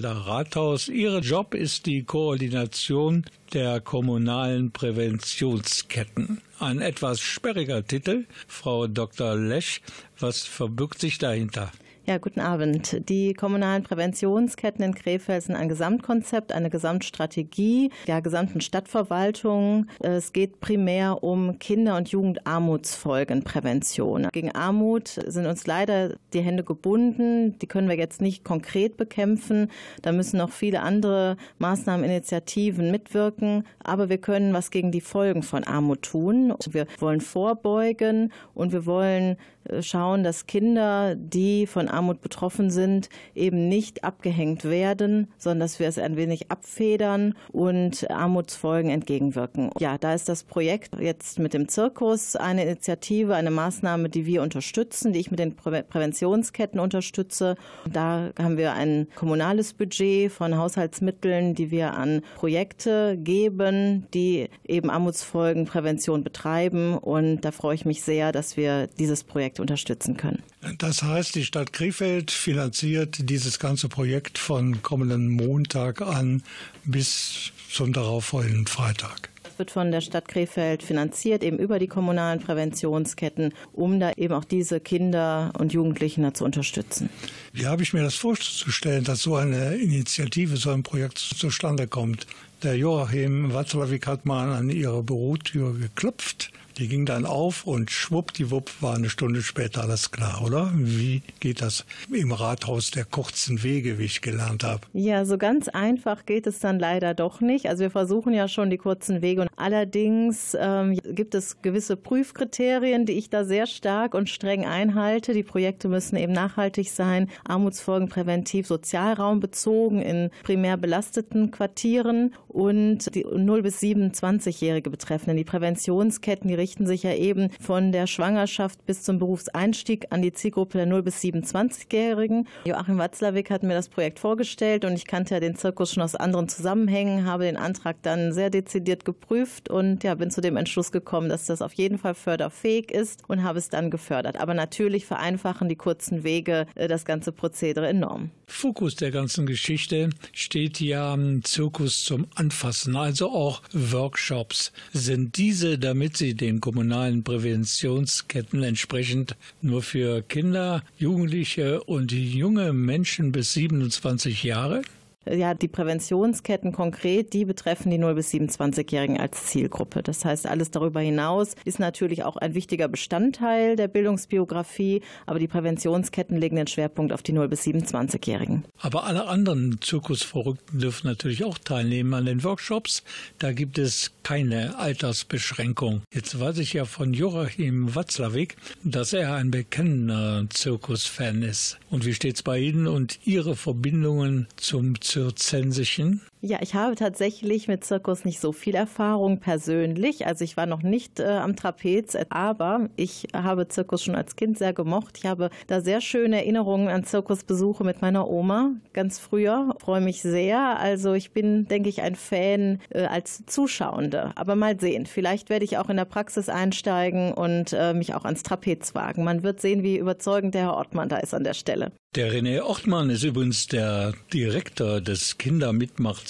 Krefelder 0.00 0.26
Rathaus. 0.26 0.88
Ihr 0.88 1.18
Job 1.18 1.54
ist 1.54 1.84
die 1.84 2.04
Koordination 2.04 3.26
der 3.52 3.80
kommunalen 3.80 4.70
Präventionsketten. 4.70 6.40
Ein 6.58 6.80
etwas 6.80 7.20
sperriger 7.20 7.86
Titel. 7.86 8.24
Frau 8.48 8.86
Dr. 8.86 9.36
Lesch, 9.36 9.82
was 10.18 10.42
verbirgt 10.46 11.00
sich 11.00 11.18
dahinter? 11.18 11.70
Ja, 12.10 12.18
guten 12.18 12.40
Abend. 12.40 13.08
Die 13.08 13.32
kommunalen 13.34 13.84
Präventionsketten 13.84 14.84
in 14.84 14.96
Krefeld 14.96 15.44
sind 15.44 15.54
ein 15.54 15.68
Gesamtkonzept, 15.68 16.50
eine 16.50 16.68
Gesamtstrategie 16.68 17.92
der 18.08 18.20
gesamten 18.20 18.60
Stadtverwaltung. 18.60 19.86
Es 20.00 20.32
geht 20.32 20.58
primär 20.58 21.22
um 21.22 21.60
Kinder- 21.60 21.96
und 21.96 22.08
Jugendarmutsfolgenprävention. 22.08 24.26
Gegen 24.32 24.50
Armut 24.50 25.20
sind 25.24 25.46
uns 25.46 25.68
leider 25.68 26.16
die 26.32 26.40
Hände 26.40 26.64
gebunden. 26.64 27.56
Die 27.60 27.68
können 27.68 27.88
wir 27.88 27.96
jetzt 27.96 28.20
nicht 28.20 28.42
konkret 28.42 28.96
bekämpfen. 28.96 29.70
Da 30.02 30.10
müssen 30.10 30.38
noch 30.38 30.50
viele 30.50 30.80
andere 30.80 31.36
Maßnahmen, 31.60 32.04
Initiativen 32.04 32.90
mitwirken. 32.90 33.64
Aber 33.84 34.08
wir 34.08 34.18
können 34.18 34.52
was 34.52 34.72
gegen 34.72 34.90
die 34.90 35.00
Folgen 35.00 35.44
von 35.44 35.62
Armut 35.62 36.02
tun. 36.02 36.54
Wir 36.68 36.88
wollen 36.98 37.20
vorbeugen 37.20 38.32
und 38.52 38.72
wir 38.72 38.84
wollen 38.84 39.36
schauen, 39.80 40.24
dass 40.24 40.46
Kinder, 40.46 41.14
die 41.14 41.66
von 41.66 41.88
Armut 41.88 42.20
betroffen 42.20 42.70
sind, 42.70 43.08
eben 43.34 43.68
nicht 43.68 44.04
abgehängt 44.04 44.64
werden, 44.64 45.28
sondern 45.38 45.60
dass 45.60 45.78
wir 45.78 45.88
es 45.88 45.98
ein 45.98 46.16
wenig 46.16 46.50
abfedern 46.50 47.34
und 47.52 48.10
Armutsfolgen 48.10 48.90
entgegenwirken. 48.90 49.70
Ja, 49.78 49.98
da 49.98 50.14
ist 50.14 50.28
das 50.28 50.44
Projekt 50.44 50.98
jetzt 50.98 51.38
mit 51.38 51.54
dem 51.54 51.68
Zirkus 51.68 52.36
eine 52.36 52.64
Initiative, 52.64 53.34
eine 53.34 53.50
Maßnahme, 53.50 54.08
die 54.08 54.26
wir 54.26 54.42
unterstützen, 54.42 55.12
die 55.12 55.20
ich 55.20 55.30
mit 55.30 55.40
den 55.40 55.56
Prä 55.56 55.82
Präventionsketten 55.82 56.80
unterstütze. 56.80 57.54
Da 57.90 58.30
haben 58.38 58.56
wir 58.56 58.72
ein 58.72 59.06
kommunales 59.14 59.72
Budget 59.72 60.32
von 60.32 60.56
Haushaltsmitteln, 60.56 61.54
die 61.54 61.70
wir 61.70 61.94
an 61.94 62.22
Projekte 62.36 63.16
geben, 63.16 64.06
die 64.12 64.48
eben 64.66 64.90
Armutsfolgenprävention 64.90 66.24
betreiben. 66.24 66.98
Und 66.98 67.42
da 67.42 67.52
freue 67.52 67.74
ich 67.74 67.84
mich 67.84 68.02
sehr, 68.02 68.32
dass 68.32 68.56
wir 68.56 68.88
dieses 68.98 69.24
Projekt 69.24 69.49
unterstützen 69.58 70.16
können. 70.16 70.42
Das 70.78 71.02
heißt, 71.02 71.34
die 71.34 71.44
Stadt 71.44 71.72
Krefeld 71.72 72.30
finanziert 72.30 73.28
dieses 73.30 73.58
ganze 73.58 73.88
Projekt 73.88 74.38
von 74.38 74.82
kommenden 74.82 75.28
Montag 75.28 76.02
an 76.02 76.42
bis 76.84 77.52
zum 77.70 77.92
darauffolgenden 77.92 78.66
Freitag. 78.66 79.30
Das 79.42 79.58
wird 79.58 79.70
von 79.70 79.90
der 79.90 80.00
Stadt 80.00 80.28
Krefeld 80.28 80.82
finanziert, 80.82 81.42
eben 81.42 81.58
über 81.58 81.78
die 81.78 81.86
kommunalen 81.86 82.40
Präventionsketten, 82.40 83.54
um 83.72 84.00
da 84.00 84.12
eben 84.16 84.34
auch 84.34 84.44
diese 84.44 84.80
Kinder 84.80 85.52
und 85.58 85.72
Jugendlichen 85.72 86.34
zu 86.34 86.44
unterstützen. 86.44 87.10
Wie 87.52 87.66
habe 87.66 87.82
ich 87.82 87.92
mir 87.92 88.02
das 88.02 88.14
vorzustellen, 88.14 89.04
dass 89.04 89.22
so 89.22 89.36
eine 89.36 89.76
Initiative, 89.76 90.56
so 90.56 90.70
ein 90.70 90.82
Projekt 90.82 91.18
zustande 91.18 91.86
kommt? 91.86 92.26
Der 92.62 92.76
Joachim 92.76 93.54
Watzlawick 93.54 94.06
hat 94.06 94.26
mal 94.26 94.52
an 94.52 94.68
ihre 94.68 95.02
Bürotür 95.02 95.72
geklopft. 95.78 96.52
Die 96.80 96.88
ging 96.88 97.04
dann 97.04 97.26
auf 97.26 97.66
und 97.66 97.90
schwuppdiwupp 97.90 98.70
war 98.80 98.94
eine 98.94 99.10
Stunde 99.10 99.42
später 99.42 99.82
alles 99.82 100.12
klar, 100.12 100.40
oder? 100.42 100.72
Wie 100.74 101.20
geht 101.38 101.60
das 101.60 101.84
im 102.10 102.32
Rathaus 102.32 102.90
der 102.90 103.04
kurzen 103.04 103.62
Wege, 103.62 103.98
wie 103.98 104.04
ich 104.04 104.22
gelernt 104.22 104.64
habe? 104.64 104.80
Ja, 104.94 105.26
so 105.26 105.36
ganz 105.36 105.68
einfach 105.68 106.24
geht 106.24 106.46
es 106.46 106.58
dann 106.58 106.78
leider 106.78 107.12
doch 107.12 107.42
nicht. 107.42 107.68
Also 107.68 107.82
wir 107.82 107.90
versuchen 107.90 108.32
ja 108.32 108.48
schon 108.48 108.70
die 108.70 108.78
kurzen 108.78 109.20
Wege 109.20 109.42
und 109.42 109.50
allerdings 109.56 110.56
ähm, 110.58 110.98
gibt 111.04 111.34
es 111.34 111.60
gewisse 111.60 111.98
Prüfkriterien, 111.98 113.04
die 113.04 113.12
ich 113.12 113.28
da 113.28 113.44
sehr 113.44 113.66
stark 113.66 114.14
und 114.14 114.30
streng 114.30 114.64
einhalte. 114.64 115.34
Die 115.34 115.42
Projekte 115.42 115.86
müssen 115.86 116.16
eben 116.16 116.32
nachhaltig 116.32 116.90
sein, 116.90 117.28
Armutsfolgen 117.44 118.08
präventiv, 118.08 118.66
sozialraumbezogen 118.66 120.00
in 120.00 120.30
primär 120.44 120.78
belasteten 120.78 121.50
Quartieren 121.50 122.32
und 122.48 123.14
die 123.14 123.24
0 123.24 123.60
bis 123.60 123.82
27-Jährige 123.82 124.88
betreffenden. 124.88 125.36
Die 125.36 125.44
Präventionsketten, 125.44 126.48
die 126.48 126.54
richten 126.70 126.86
sich 126.86 127.02
ja 127.02 127.14
eben 127.14 127.50
von 127.60 127.90
der 127.90 128.06
Schwangerschaft 128.06 128.86
bis 128.86 129.02
zum 129.02 129.18
Berufseinstieg 129.18 130.06
an 130.10 130.22
die 130.22 130.32
Zielgruppe 130.32 130.78
der 130.78 130.86
0 130.86 131.02
bis 131.02 131.20
27-Jährigen. 131.20 132.46
Joachim 132.64 132.96
Watzlawick 132.96 133.50
hat 133.50 133.64
mir 133.64 133.74
das 133.74 133.88
Projekt 133.88 134.20
vorgestellt 134.20 134.84
und 134.84 134.94
ich 134.94 135.04
kannte 135.04 135.34
ja 135.34 135.40
den 135.40 135.56
Zirkus 135.56 135.92
schon 135.92 136.04
aus 136.04 136.14
anderen 136.14 136.48
Zusammenhängen, 136.48 137.24
habe 137.24 137.42
den 137.42 137.56
Antrag 137.56 137.96
dann 138.02 138.32
sehr 138.32 138.50
dezidiert 138.50 139.04
geprüft 139.04 139.68
und 139.68 140.04
ja, 140.04 140.14
bin 140.14 140.30
zu 140.30 140.40
dem 140.40 140.56
Entschluss 140.56 140.92
gekommen, 140.92 141.28
dass 141.28 141.46
das 141.46 141.60
auf 141.60 141.72
jeden 141.72 141.98
Fall 141.98 142.14
förderfähig 142.14 142.92
ist 142.92 143.24
und 143.26 143.42
habe 143.42 143.58
es 143.58 143.68
dann 143.68 143.90
gefördert. 143.90 144.38
Aber 144.38 144.54
natürlich 144.54 145.06
vereinfachen 145.06 145.68
die 145.68 145.74
kurzen 145.74 146.22
Wege 146.22 146.68
äh, 146.76 146.86
das 146.86 147.04
ganze 147.04 147.32
Prozedere 147.32 147.88
enorm. 147.88 148.30
Fokus 148.46 148.94
der 148.94 149.10
ganzen 149.10 149.46
Geschichte 149.46 150.10
steht 150.32 150.80
ja 150.80 151.16
Zirkus 151.42 152.04
zum 152.04 152.26
Anfassen, 152.34 152.94
also 152.94 153.30
auch 153.30 153.62
Workshops. 153.72 154.72
Sind 154.92 155.36
diese, 155.36 155.78
damit 155.78 156.16
sie 156.16 156.34
kommunalen 156.60 157.24
Präventionsketten 157.24 158.62
entsprechend 158.62 159.36
nur 159.62 159.82
für 159.82 160.22
Kinder, 160.22 160.82
Jugendliche 160.98 161.82
und 161.84 162.12
junge 162.12 162.72
Menschen 162.72 163.32
bis 163.32 163.54
27 163.54 164.42
Jahre? 164.44 164.82
Ja, 165.28 165.52
die 165.52 165.68
Präventionsketten 165.68 166.72
konkret, 166.72 167.34
die 167.34 167.44
betreffen 167.44 167.90
die 167.90 167.98
0 167.98 168.14
bis 168.14 168.32
27-Jährigen 168.32 169.20
als 169.20 169.48
Zielgruppe. 169.48 170.02
Das 170.02 170.24
heißt, 170.24 170.46
alles 170.46 170.70
darüber 170.70 171.00
hinaus 171.00 171.56
ist 171.66 171.78
natürlich 171.78 172.24
auch 172.24 172.38
ein 172.38 172.54
wichtiger 172.54 172.88
Bestandteil 172.88 173.76
der 173.76 173.88
Bildungsbiografie, 173.88 175.02
aber 175.26 175.38
die 175.38 175.46
Präventionsketten 175.46 176.38
legen 176.38 176.56
den 176.56 176.66
Schwerpunkt 176.66 177.12
auf 177.12 177.22
die 177.22 177.32
0 177.32 177.48
bis 177.48 177.64
27-Jährigen. 177.64 178.64
Aber 178.78 179.04
alle 179.04 179.28
anderen 179.28 179.78
Zirkusverrückten 179.82 180.80
dürfen 180.80 181.08
natürlich 181.08 181.44
auch 181.44 181.58
teilnehmen 181.58 182.14
an 182.14 182.24
den 182.24 182.42
Workshops. 182.42 183.02
Da 183.38 183.52
gibt 183.52 183.76
es 183.76 184.12
keine 184.22 184.78
Altersbeschränkung. 184.78 186.00
Jetzt 186.14 186.40
weiß 186.40 186.56
ich 186.58 186.72
ja 186.72 186.86
von 186.86 187.12
Joachim 187.12 187.94
Watzlawick, 187.94 188.56
dass 188.84 189.12
er 189.12 189.34
ein 189.34 189.50
bekennender 189.50 190.46
Zirkusfan 190.48 191.42
ist. 191.42 191.78
Und 191.90 192.06
wie 192.06 192.14
steht's 192.14 192.42
bei 192.42 192.58
Ihnen 192.58 192.86
und 192.86 193.18
Ihre 193.26 193.54
Verbindungen 193.54 194.46
zum 194.56 194.98
Zirzensischen? 195.10 196.20
Ja, 196.42 196.58
ich 196.62 196.74
habe 196.74 196.94
tatsächlich 196.94 197.68
mit 197.68 197.84
Zirkus 197.84 198.24
nicht 198.24 198.40
so 198.40 198.52
viel 198.52 198.74
Erfahrung 198.74 199.40
persönlich. 199.40 200.26
Also 200.26 200.42
ich 200.42 200.56
war 200.56 200.64
noch 200.64 200.82
nicht 200.82 201.20
äh, 201.20 201.24
am 201.24 201.54
Trapez, 201.54 202.16
aber 202.30 202.88
ich 202.96 203.28
habe 203.34 203.68
Zirkus 203.68 204.02
schon 204.02 204.14
als 204.14 204.36
Kind 204.36 204.56
sehr 204.56 204.72
gemocht. 204.72 205.18
Ich 205.18 205.26
habe 205.26 205.50
da 205.66 205.82
sehr 205.82 206.00
schöne 206.00 206.36
Erinnerungen 206.36 206.88
an 206.88 207.04
Zirkusbesuche 207.04 207.84
mit 207.84 208.00
meiner 208.00 208.26
Oma 208.26 208.72
ganz 208.94 209.18
früher. 209.18 209.74
Freue 209.80 210.00
mich 210.00 210.22
sehr. 210.22 210.78
Also 210.78 211.12
ich 211.12 211.32
bin, 211.32 211.66
denke 211.68 211.90
ich, 211.90 212.00
ein 212.00 212.14
Fan 212.14 212.80
äh, 212.88 213.04
als 213.04 213.44
Zuschauende. 213.44 214.32
Aber 214.36 214.56
mal 214.56 214.80
sehen. 214.80 215.04
Vielleicht 215.04 215.50
werde 215.50 215.66
ich 215.66 215.76
auch 215.76 215.90
in 215.90 215.98
der 215.98 216.06
Praxis 216.06 216.48
einsteigen 216.48 217.34
und 217.34 217.74
äh, 217.74 217.92
mich 217.92 218.14
auch 218.14 218.24
ans 218.24 218.42
Trapez 218.42 218.94
wagen. 218.94 219.24
Man 219.24 219.42
wird 219.42 219.60
sehen, 219.60 219.82
wie 219.82 219.98
überzeugend 219.98 220.54
der 220.54 220.62
Herr 220.62 220.74
Ortmann 220.74 221.10
da 221.10 221.18
ist 221.18 221.34
an 221.34 221.44
der 221.44 221.54
Stelle. 221.54 221.92
Der 222.16 222.32
René 222.32 222.62
Ortmann 222.62 223.08
ist 223.08 223.22
übrigens 223.22 223.68
der 223.68 224.14
Direktor 224.32 225.00
des 225.00 225.38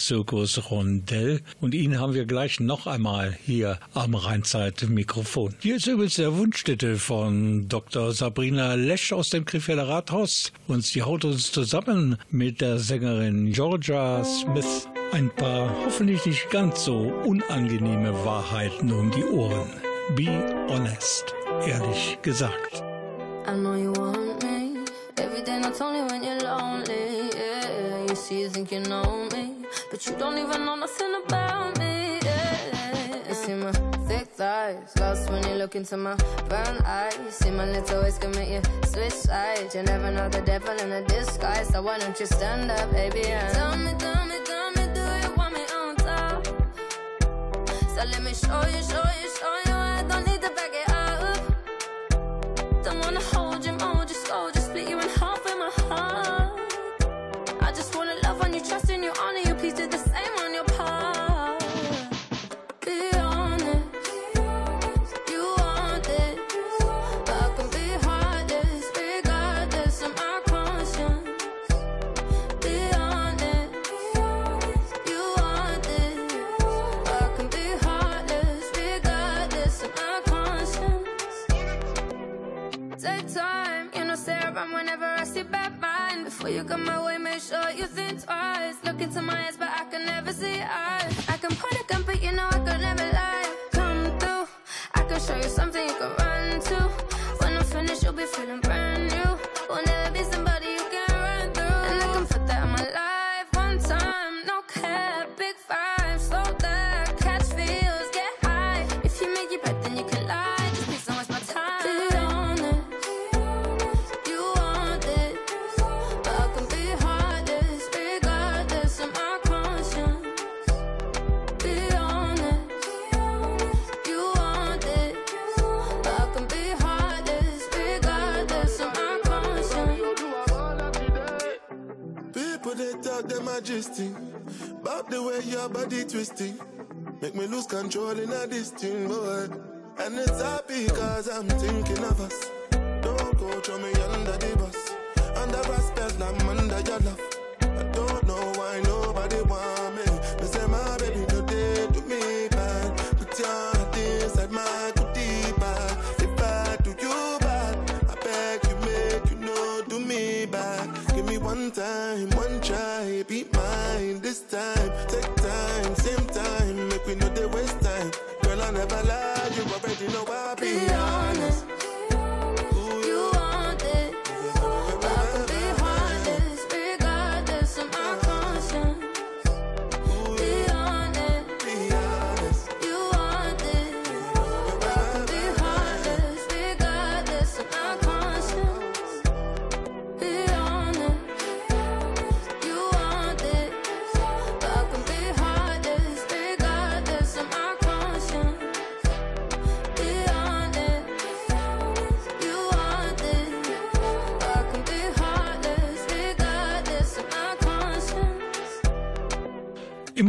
Kindermitmachzirkus 0.00 0.70
Rondell 0.70 1.40
und 1.60 1.74
ihn 1.74 2.00
haben 2.00 2.14
wir 2.14 2.24
gleich 2.24 2.60
noch 2.60 2.86
einmal 2.86 3.36
hier 3.44 3.78
am 3.94 4.14
Rheinzeit-Mikrofon. 4.14 5.54
Hier 5.60 5.76
ist 5.76 5.86
übrigens 5.86 6.14
der 6.14 6.36
Wunschtitel 6.36 6.96
von 6.96 7.68
Dr. 7.68 8.12
Sabrina 8.12 8.74
Lesch 8.74 9.12
aus 9.12 9.30
dem 9.30 9.44
Krefelder 9.44 9.88
Rathaus 9.88 10.52
und 10.66 10.84
sie 10.84 11.02
haut 11.02 11.24
uns 11.24 11.52
zusammen 11.52 12.16
mit 12.30 12.60
der 12.60 12.78
Sängerin 12.78 13.52
Georgia 13.52 14.24
Smith 14.24 14.88
ein 15.12 15.30
paar 15.30 15.74
hoffentlich 15.84 16.24
nicht 16.24 16.50
ganz 16.50 16.84
so 16.84 17.12
unangenehme 17.24 18.12
Wahrheiten 18.24 18.92
um 18.92 19.10
die 19.10 19.24
Ohren. 19.24 19.70
Be 20.14 20.66
honest, 20.68 21.34
ehrlich 21.66 22.18
gesagt. 22.22 22.82
I 23.46 23.52
know 23.52 23.74
you 23.74 23.92
want 23.92 24.42
me. 24.42 24.59
Every 25.16 25.42
day, 25.42 25.58
not 25.58 25.80
only 25.80 26.02
when 26.10 26.22
you're 26.22 26.40
lonely. 26.40 27.30
Yeah, 27.34 28.06
you 28.08 28.14
see, 28.14 28.40
you 28.42 28.48
think 28.48 28.70
you 28.72 28.80
know 28.80 29.28
me, 29.32 29.54
but 29.90 30.06
you 30.06 30.14
don't 30.16 30.38
even 30.38 30.64
know 30.64 30.76
nothing 30.76 31.14
about 31.24 31.78
me. 31.78 32.18
Yeah, 32.22 33.28
you 33.28 33.34
see 33.34 33.54
my 33.54 33.72
thick 34.06 34.28
thighs, 34.28 34.94
lost 34.98 35.30
when 35.30 35.42
you 35.48 35.54
look 35.54 35.74
into 35.76 35.96
my 35.96 36.14
brown 36.48 36.78
eyes. 36.84 37.14
See 37.30 37.50
my 37.50 37.64
little 37.70 38.02
ways 38.02 38.18
can 38.18 38.30
make 38.32 38.50
you 38.50 38.62
switch 38.84 39.12
sides. 39.12 39.74
You 39.74 39.82
never 39.82 40.10
know 40.10 40.28
the 40.28 40.40
devil 40.42 40.76
in 40.78 40.92
a 40.92 41.02
disguise, 41.06 41.68
so 41.68 41.82
why 41.82 41.98
don't 41.98 42.18
you 42.18 42.26
stand 42.26 42.70
up, 42.70 42.90
baby? 42.92 43.26
And 43.26 43.54
tell 43.54 43.76
me, 43.76 43.92
tell 43.98 44.24
me, 44.26 44.36
tell 44.44 44.70
me, 44.72 44.86
do 44.94 45.00
you 45.00 45.34
want 45.36 45.54
me 45.54 45.62
on 45.74 45.96
top? 45.96 46.46
So 47.94 48.04
let 48.04 48.22
me 48.22 48.32
show 48.34 48.62
you, 48.66 48.82
show 48.82 49.04
you, 49.20 49.28
show 49.38 49.54
you. 49.66 49.74
I 49.74 50.04
don't 50.08 50.26
need 50.26 50.40
to 50.42 50.50
back 50.50 50.72
it 50.72 50.90
up. 50.90 51.40
Don't 52.84 53.00
wanna 53.00 53.20
hold 53.20 53.64
you, 53.64 53.69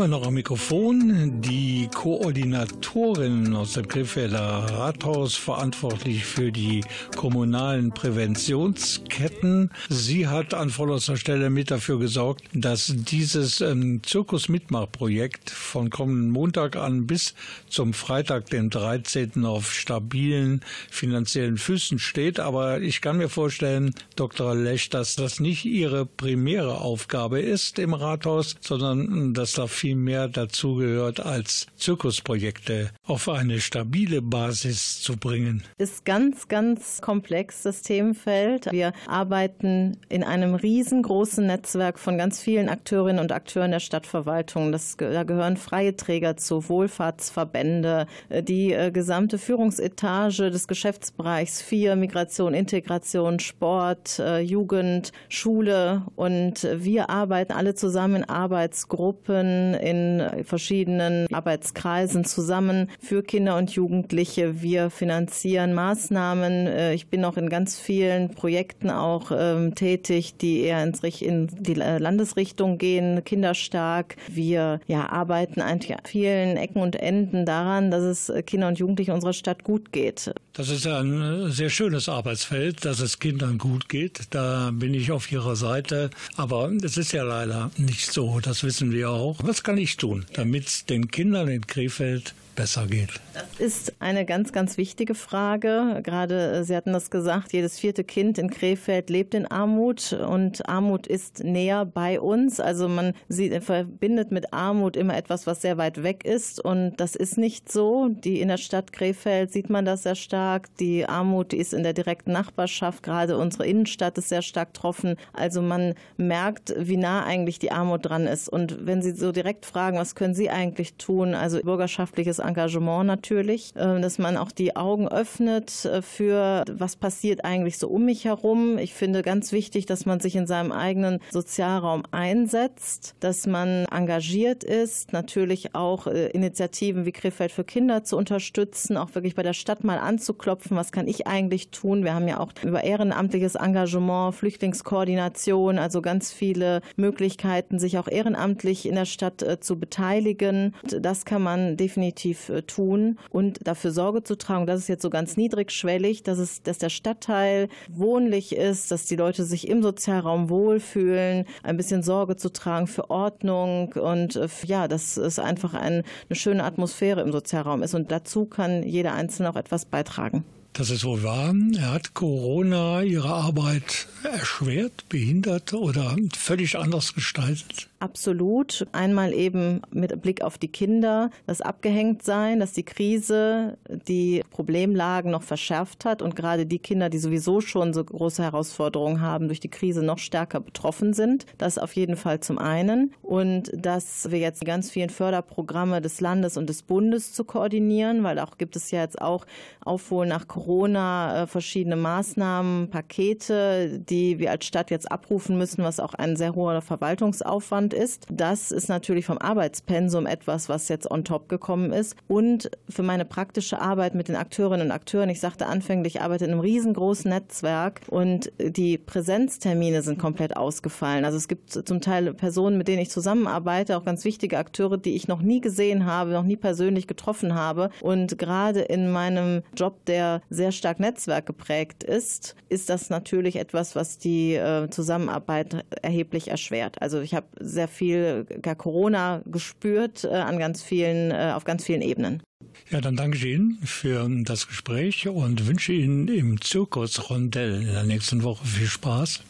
Immer 0.02 0.18
noch 0.18 0.26
am 0.26 0.34
Mikrofon 0.34 1.42
die 1.42 1.61
Koordinatorin 2.02 3.54
aus 3.54 3.74
dem 3.74 3.88
Krefelder 3.88 4.40
Rathaus, 4.40 5.36
verantwortlich 5.36 6.26
für 6.26 6.52
die 6.52 6.84
kommunalen 7.16 7.92
Präventionsketten. 7.92 9.70
Sie 9.88 10.28
hat 10.28 10.56
an 10.56 10.72
vorderster 10.72 11.16
Stelle 11.16 11.52
mit 11.52 11.70
dafür 11.70 12.00
gesorgt, 12.00 12.46
dass 12.54 12.92
dieses 12.96 13.62
ähm, 13.62 14.02
Zirkus-Mitmach-Projekt 14.02 15.52
von 15.52 15.92
kommenden 15.92 16.32
Montag 16.32 16.76
an 16.76 17.06
bis 17.06 17.36
zum 17.70 17.94
Freitag, 17.94 18.48
den 18.50 18.72
13. 18.72 19.46
auf 19.46 19.72
stabilen 19.72 20.62
finanziellen 20.90 21.60
Füßen 21.60 22.00
steht. 22.00 22.40
Aber 22.40 22.82
ich 22.82 23.02
kann 23.02 23.18
mir 23.18 23.30
vorstellen, 23.30 23.94
Dr. 24.16 24.56
Lech, 24.56 24.90
dass 24.90 25.16
das 25.16 25.40
nicht 25.40 25.66
Ihre 25.66 26.08
primäre 26.08 26.82
Aufgabe 26.82 27.42
ist 27.42 27.78
im 27.78 27.94
Rathaus, 27.94 28.56
sondern 28.60 29.36
dass 29.36 29.54
da 29.54 29.68
viel 29.68 29.96
mehr 29.96 30.28
dazu 30.28 30.78
gehört, 30.78 31.20
als 31.20 31.68
Zirkusprojekte 31.92 32.90
auf 33.06 33.28
eine 33.28 33.60
stabile 33.60 34.22
Basis 34.22 35.02
zu 35.02 35.18
bringen. 35.18 35.62
ist 35.78 36.06
ganz, 36.06 36.48
ganz 36.48 37.02
komplex, 37.02 37.64
das 37.64 37.82
Themenfeld. 37.82 38.72
Wir 38.72 38.94
arbeiten 39.08 39.98
in 40.08 40.24
einem 40.24 40.56
riesengroßen 40.56 41.46
Netzwerk 41.46 42.00
von 42.00 42.18
ganz 42.18 42.40
vielen 42.40 42.70
Akteurinnen 42.70 43.20
und 43.20 43.34
Akteuren 43.34 43.72
der 43.72 43.82
Stadtverwaltung. 43.82 44.72
Das, 44.72 44.96
da 44.96 45.24
gehören 45.24 45.58
freie 45.58 45.94
Träger 45.98 46.38
zu, 46.38 46.70
Wohlfahrtsverbände, 46.70 48.06
äh, 48.30 48.42
die 48.42 48.72
äh, 48.72 48.90
gesamte 48.92 49.38
Führungsetage 49.38 50.50
des 50.50 50.70
Geschäftsbereichs 50.70 51.62
4, 51.62 51.98
Migration, 51.98 52.54
Integration, 52.54 53.42
Sport, 53.42 54.18
äh, 54.20 54.40
Jugend, 54.40 55.12
Schule. 55.28 56.04
Und 56.16 56.66
wir 56.74 57.10
arbeiten 57.10 57.52
alle 57.52 57.76
zusammen 57.76 58.16
in 58.16 58.30
Arbeitsgruppen, 58.30 59.74
in 59.74 60.46
verschiedenen 60.46 61.28
Arbeitskreisen 61.34 61.81
zusammen 62.26 62.90
für 63.00 63.24
Kinder 63.24 63.58
und 63.58 63.72
Jugendliche. 63.72 64.62
Wir 64.62 64.90
finanzieren 64.90 65.74
Maßnahmen. 65.74 66.68
Äh, 66.68 66.94
Ich 66.94 67.08
bin 67.08 67.26
auch 67.26 67.38
in 67.38 67.50
ganz 67.50 67.80
vielen 67.80 68.30
Projekten 68.30 68.90
auch 68.90 69.32
ähm, 69.34 69.74
tätig, 69.76 70.38
die 70.38 70.62
eher 70.62 70.84
ins, 70.84 71.04
in 71.04 71.48
die 71.48 71.80
äh, 71.80 71.98
Landesrichtung 71.98 72.78
gehen, 72.78 73.24
kinderstark. 73.24 74.16
Wir 74.28 74.80
ja, 74.88 75.10
arbeiten 75.10 75.62
eigentlich 75.62 75.94
an 75.94 76.04
vielen 76.06 76.58
Ecken 76.58 76.82
und 76.82 76.96
Enden 76.96 77.46
daran, 77.46 77.92
dass 77.92 78.04
es 78.04 78.32
Kinder 78.46 78.68
und 78.68 78.78
Jugendlichen 78.78 79.12
unserer 79.12 79.34
Stadt 79.34 79.64
gut 79.64 79.92
geht. 79.92 80.34
Das 80.54 80.68
ist 80.68 80.86
ein 80.86 81.22
äh, 81.22 81.50
sehr 81.50 81.70
schönes 81.70 82.10
Arbeitsfeld, 82.10 82.84
dass 82.84 83.00
es 83.00 83.20
Kindern 83.20 83.58
gut 83.58 83.88
geht. 83.88 84.22
Da 84.32 84.72
bin 84.74 84.94
ich 84.94 85.12
auf 85.12 85.32
Ihrer 85.32 85.56
Seite. 85.56 86.10
Aber 86.36 86.70
es 86.84 86.98
ist 86.98 87.14
ja 87.14 87.24
leider 87.24 87.72
nicht 87.78 88.12
so. 88.12 88.40
Das 88.42 88.64
wissen 88.64 88.92
wir 88.92 89.12
auch. 89.12 89.38
Was 89.44 89.64
kann 89.64 89.78
ich 89.78 89.96
tun, 89.96 90.26
damit 90.34 90.68
es 90.68 90.86
den 90.86 91.10
Kindern 91.10 91.48
in 91.48 91.66
Krefeld 91.66 92.34
besser 92.56 92.88
geht? 92.88 93.20
Das 93.34 93.60
ist 93.60 93.94
eine 94.00 94.26
ganz, 94.26 94.52
ganz 94.52 94.78
wichtige 94.78 95.16
Frage. 95.16 96.02
Gerade 96.04 96.52
äh, 96.52 96.64
Sie 96.64 96.76
hatten 96.76 96.94
das 96.94 97.10
gesagt, 97.10 97.54
jedes 97.54 97.80
vierte 97.80 98.04
Kind 98.04 98.38
in 98.38 98.50
Krefeld 98.50 99.10
lebt 99.10 99.34
in 99.34 99.46
Armut 99.48 100.14
und 100.14 100.68
Armut 100.68 101.08
ist 101.08 101.44
näher 101.44 101.86
bei 101.86 102.20
uns. 102.20 102.60
Also 102.60 102.88
man 102.88 103.14
sieht, 103.30 103.64
verbindet 103.64 104.32
mit 104.32 104.54
Armut 104.54 104.98
immer 104.98 105.16
etwas, 105.16 105.48
was 105.48 105.62
sehr 105.62 105.78
weit 105.78 106.04
weg 106.04 106.26
ist 106.26 106.60
und 106.60 106.98
das 106.98 107.16
ist 107.16 107.38
nicht 107.38 107.72
so. 107.72 108.10
Die 108.10 108.42
in 108.42 108.50
der 108.50 108.58
Stadt 108.58 108.92
Krefeld 108.92 109.54
sieht 109.54 109.70
man 109.70 109.86
das 109.86 110.04
sehr 110.04 110.16
stark. 110.16 110.76
Die 110.78 111.06
Armut, 111.06 111.54
ist 111.62 111.74
in 111.74 111.84
der 111.84 111.94
direkten 111.94 112.32
Nachbarschaft. 112.32 113.04
Gerade 113.04 113.38
unsere 113.38 113.66
Innenstadt 113.66 114.18
ist 114.18 114.30
sehr 114.30 114.42
stark 114.42 114.74
getroffen. 114.74 115.16
Also 115.34 115.62
man 115.62 115.94
merkt, 116.18 116.74
wie 116.78 116.98
nah 116.98 117.24
eigentlich 117.24 117.60
die 117.60 117.72
Armut 117.72 118.06
dran 118.06 118.28
ist. 118.28 118.50
Und 118.50 118.86
wenn 118.86 119.02
Sie 119.02 119.12
so 119.12 119.32
direkt 119.32 119.66
fragen, 119.66 119.98
was 119.98 120.16
können 120.16 120.34
Sie 120.34 120.50
eigentlich 120.50 120.96
tun? 120.96 121.36
Also 121.36 121.62
bürgerschaftliches 121.62 122.40
Engagement 122.42 123.06
natürlich, 123.06 123.76
äh, 123.76 124.00
dass 124.02 124.18
man 124.18 124.38
auch 124.38 124.52
die 124.52 124.76
Augen 124.76 125.08
öffnet 125.08 125.86
äh, 125.86 126.02
für, 126.02 126.66
was 126.72 126.96
passiert 126.96 127.46
eigentlich 127.46 127.78
so 127.78 127.88
um 127.88 128.06
mich 128.06 128.26
herum. 128.26 128.78
Ich 128.78 128.94
finde 128.94 129.22
ganz 129.22 129.52
wichtig, 129.52 129.86
dass 129.86 130.06
man 130.06 130.20
sich 130.20 130.36
in 130.36 130.48
seinem 130.48 130.72
eigenen 130.72 131.20
Sozialraum 131.30 132.04
einsetzt, 132.12 133.16
dass 133.20 133.48
man 133.48 133.86
engagiert 133.86 134.64
ist, 134.64 135.14
natürlich 135.14 135.76
auch 135.76 136.08
äh, 136.08 136.28
Initiativen 136.28 137.06
wie 137.06 137.12
Krefeld 137.12 137.52
für 137.52 137.64
Kinder 137.64 138.04
zu 138.04 138.18
unterstützen, 138.18 138.98
auch 138.98 139.14
wirklich 139.16 139.36
bei 139.36 139.44
der 139.44 139.54
Stadt 139.54 139.84
mal 139.84 140.00
anzuklopfen, 140.00 140.78
was 140.78 140.92
kann 140.92 141.08
ich 141.08 141.28
eigentlich 141.28 141.70
tun. 141.70 142.04
Wir 142.04 142.14
haben 142.14 142.28
ja 142.28 142.40
auch 142.40 142.52
über 142.64 142.84
ehrenamtliches 142.84 143.56
Engagement, 143.56 144.36
Flüchtlingskoordination, 144.36 145.78
also 145.78 146.02
ganz 146.02 146.32
viele 146.32 146.82
Möglichkeiten, 146.96 147.80
sich 147.80 147.98
auch 147.98 148.08
ehrenamtlich 148.08 148.88
in 148.88 148.96
der 148.96 149.06
Stadt 149.06 149.46
zu 149.62 149.80
beteiligen. 149.80 150.74
Das 150.84 151.26
kann 151.26 151.42
man 151.42 151.78
definitiv 151.78 152.31
äh, 152.50 152.62
tun 152.64 153.18
und 153.30 153.66
dafür 153.66 153.92
Sorge 153.92 154.24
zu 154.24 154.38
tragen. 154.38 154.66
Das 154.66 154.80
ist 154.80 154.88
jetzt 154.88 155.02
so 155.02 155.10
ganz 155.10 155.38
niedrigschwellig, 155.38 156.24
dass 156.24 156.38
es, 156.38 156.62
dass 156.64 156.78
der 156.78 156.90
Stadtteil 156.90 157.70
wohnlich 157.90 158.56
ist, 158.56 158.92
dass 158.92 159.06
die 159.06 159.16
Leute 159.16 159.44
sich 159.44 159.68
im 159.68 159.84
Sozialraum 159.84 160.50
wohlfühlen, 160.50 161.46
ein 161.64 161.78
bisschen 161.78 162.04
Sorge 162.04 162.36
zu 162.36 162.52
tragen 162.52 162.88
für 162.88 163.10
Ordnung 163.10 163.94
und 163.94 164.36
äh, 164.36 164.48
ja, 164.66 164.88
dass 164.88 165.18
es 165.18 165.40
einfach 165.40 165.74
ein, 165.74 166.04
eine 166.30 166.36
schöne 166.36 166.64
Atmosphäre 166.64 167.22
im 167.22 167.32
Sozialraum 167.32 167.84
ist 167.84 167.94
und 167.94 168.12
dazu 168.12 168.46
kann 168.46 168.84
jeder 168.84 169.14
Einzelne 169.14 169.50
auch 169.50 169.56
etwas 169.56 169.86
beitragen. 169.86 170.44
Das 170.74 170.90
ist 170.90 171.04
wohl 171.04 171.22
wahr. 171.22 171.54
Hat 171.82 172.14
Corona 172.14 173.02
Ihre 173.02 173.28
Arbeit 173.28 174.08
erschwert, 174.24 175.10
behindert 175.10 175.74
oder 175.74 176.16
völlig 176.34 176.78
anders 176.78 177.14
gestaltet? 177.14 177.91
Absolut. 178.02 178.88
Einmal 178.94 179.32
eben 179.32 179.84
mit 179.92 180.24
Blick 180.24 180.42
auf 180.42 180.58
die 180.58 180.70
Kinder, 180.70 181.30
das 181.46 181.62
Abgehängtsein, 181.62 182.60
dass 182.60 182.74
die 182.74 182.82
Krise 182.82 183.78
die 184.08 184.42
Problemlagen 184.50 185.30
noch 185.30 185.44
verschärft 185.44 186.04
hat 186.04 186.24
und 186.24 186.36
gerade 186.36 186.66
die 186.66 186.80
Kinder, 186.80 187.10
die 187.10 187.20
sowieso 187.20 187.62
schon 187.62 187.94
so 187.94 188.04
große 188.04 188.42
Herausforderungen 188.42 189.22
haben, 189.22 189.50
durch 189.50 189.60
die 189.60 189.70
Krise 189.70 190.02
noch 190.02 190.18
stärker 190.18 190.62
betroffen 190.62 191.14
sind. 191.14 191.46
Das 191.60 191.78
auf 191.78 191.96
jeden 191.96 192.16
Fall 192.16 192.40
zum 192.40 192.58
einen. 192.58 193.14
Und 193.22 193.70
dass 193.76 194.32
wir 194.32 194.40
jetzt 194.40 194.64
die 194.64 194.66
ganz 194.66 194.90
vielen 194.90 195.12
Förderprogramme 195.12 196.02
des 196.02 196.22
Landes 196.22 196.58
und 196.58 196.70
des 196.70 196.82
Bundes 196.82 197.34
zu 197.34 197.44
koordinieren, 197.44 198.24
weil 198.24 198.40
auch 198.40 198.58
gibt 198.58 198.76
es 198.76 198.90
ja 198.90 199.02
jetzt 199.02 199.22
auch 199.22 199.46
Aufholen 199.86 200.30
nach 200.30 200.48
Corona, 200.48 201.44
äh, 201.44 201.48
verschiedene 201.48 201.98
Maßnahmen, 201.98 202.90
Pakete, 202.90 204.00
die 204.00 204.40
wir 204.40 204.50
als 204.50 204.66
Stadt 204.66 204.90
jetzt 204.90 205.12
abrufen 205.12 205.56
müssen, 205.60 205.84
was 205.84 206.00
auch 206.00 206.16
ein 206.16 206.36
sehr 206.36 206.56
hoher 206.56 206.82
Verwaltungsaufwand 206.82 207.91
ist. 207.94 208.28
Das 208.32 208.72
ist 208.72 208.90
natürlich 208.90 209.26
vom 209.26 209.38
Arbeitspensum 209.38 210.26
etwas, 210.26 210.70
was 210.70 210.90
jetzt 210.90 211.10
on 211.10 211.24
top 211.24 211.50
gekommen 211.50 211.92
ist. 211.92 212.16
Und 212.28 212.72
für 212.90 213.04
meine 213.04 213.26
praktische 213.26 213.80
Arbeit 213.80 214.16
mit 214.16 214.28
den 214.28 214.36
Akteurinnen 214.36 214.88
und 214.88 214.92
Akteuren, 214.92 215.30
ich 215.30 215.40
sagte 215.40 215.68
anfänglich, 215.68 216.16
ich 216.16 216.22
arbeite 216.22 216.46
in 216.46 216.52
einem 216.52 216.60
riesengroßen 216.60 217.30
Netzwerk 217.30 218.02
und 218.08 218.52
die 218.60 218.98
Präsenztermine 218.98 220.02
sind 220.02 220.20
komplett 220.20 220.58
ausgefallen. 220.58 221.26
Also 221.26 221.38
es 221.38 221.48
gibt 221.48 221.72
zum 221.72 222.02
Teil 222.02 222.34
Personen, 222.34 222.78
mit 222.78 222.88
denen 222.88 223.02
ich 223.02 223.10
zusammenarbeite, 223.10 223.98
auch 223.98 224.06
ganz 224.06 224.26
wichtige 224.26 224.58
Akteure, 224.58 224.98
die 224.98 225.16
ich 225.16 225.28
noch 225.28 225.42
nie 225.42 225.62
gesehen 225.62 226.06
habe, 226.06 226.32
noch 226.32 226.44
nie 226.44 226.58
persönlich 226.58 227.08
getroffen 227.08 227.56
habe. 227.56 227.90
Und 228.02 228.38
gerade 228.38 228.82
in 228.82 229.12
meinem 229.12 229.62
Job, 229.76 230.06
der 230.06 230.42
sehr 230.50 230.72
stark 230.72 231.00
Netzwerk 231.00 231.46
geprägt 231.46 232.04
ist, 232.04 232.56
ist 232.70 232.90
das 232.90 233.10
natürlich 233.10 233.58
etwas, 233.58 233.96
was 233.96 234.18
die 234.18 234.56
äh, 234.56 234.90
Zusammenarbeit 234.90 235.86
erheblich 236.02 236.50
erschwert. 236.50 237.02
Also 237.02 237.22
ich 237.22 237.36
habe 237.36 237.48
sehr 237.60 237.81
viel 237.88 238.46
gar 238.62 238.76
Corona 238.76 239.42
gespürt 239.46 240.24
äh, 240.24 240.30
an 240.30 240.60
ganz 240.60 240.84
vielen, 240.84 241.32
äh, 241.32 241.54
auf 241.56 241.64
ganz 241.64 241.84
vielen 241.84 242.02
Ebenen. 242.02 242.42
Ja, 242.90 243.02
dann 243.02 243.16
danke 243.16 243.38
ich 243.38 243.46
Ihnen 243.46 243.80
für 243.84 244.28
das 244.44 244.68
Gespräch 244.68 245.28
und 245.28 245.68
wünsche 245.68 245.94
Ihnen 245.94 246.28
im 246.28 246.62
Zirkus 246.62 247.30
Rondell 247.30 247.82
in 247.82 247.88
der 247.88 248.04
nächsten 248.04 248.44
Woche 248.44 248.66
viel 248.66 248.88
Spaß. 248.88 249.42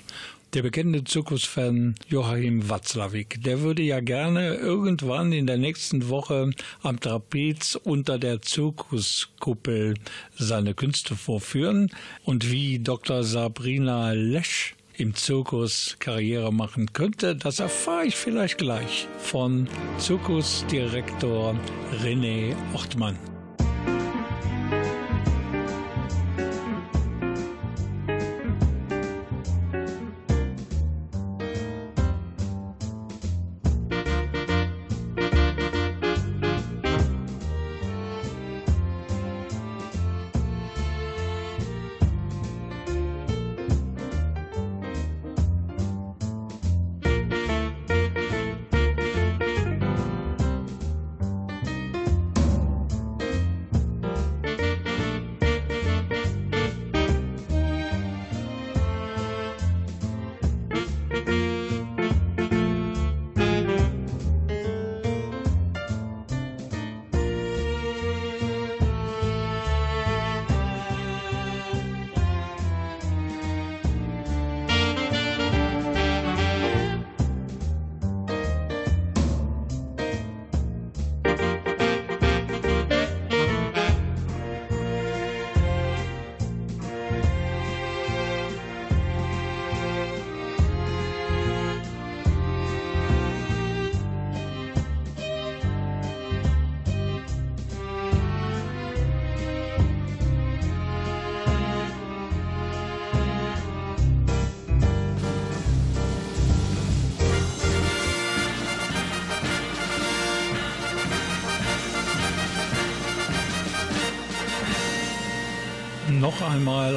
Der 0.53 0.63
bekannte 0.63 1.01
Zirkusfan 1.05 1.95
Joachim 2.09 2.69
Watzlawick, 2.69 3.41
der 3.41 3.61
würde 3.61 3.83
ja 3.83 4.01
gerne 4.01 4.55
irgendwann 4.55 5.31
in 5.31 5.47
der 5.47 5.57
nächsten 5.57 6.09
Woche 6.09 6.51
am 6.83 6.99
Trapez 6.99 7.79
unter 7.81 8.19
der 8.19 8.41
Zirkuskuppel 8.41 9.93
seine 10.37 10.73
Künste 10.73 11.15
vorführen. 11.15 11.89
Und 12.25 12.51
wie 12.51 12.79
Dr. 12.79 13.23
Sabrina 13.23 14.11
Lesch 14.11 14.75
im 14.97 15.15
Zirkus 15.15 15.95
Karriere 15.99 16.53
machen 16.53 16.93
könnte, 16.93 17.35
das 17.35 17.59
erfahre 17.59 18.05
ich 18.05 18.15
vielleicht 18.15 18.57
gleich 18.57 19.07
von 19.17 19.67
Zirkusdirektor 19.97 21.55
René 22.03 22.55
Ortmann. 22.73 23.17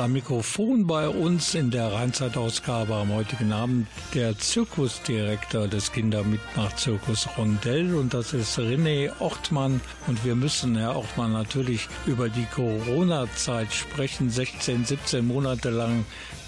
Am 0.05 0.13
Mikrofon 0.13 0.87
bei 0.87 1.09
uns 1.09 1.55
in 1.55 1.71
der 1.71 1.91
Rheinzeitausgabe 1.91 2.95
am 2.95 3.11
heutigen 3.15 3.53
Abend 3.53 3.87
der 4.13 4.37
Zirkusdirektor 4.37 5.67
des 5.67 5.93
Kindermitmachzirkus 5.93 7.27
Rondell 7.39 7.95
und 7.95 8.13
das 8.13 8.35
ist 8.35 8.59
René 8.59 9.11
Ortmann 9.21 9.81
und 10.07 10.23
wir 10.23 10.35
müssen, 10.35 10.77
Herr 10.77 10.95
Ortmann, 10.95 11.33
natürlich 11.33 11.89
über 12.05 12.29
die 12.29 12.45
Corona-Zeit 12.55 13.73
sprechen. 13.73 14.29
16, 14.29 14.85
17 14.85 15.27
Monate 15.27 15.71
lang 15.71 16.05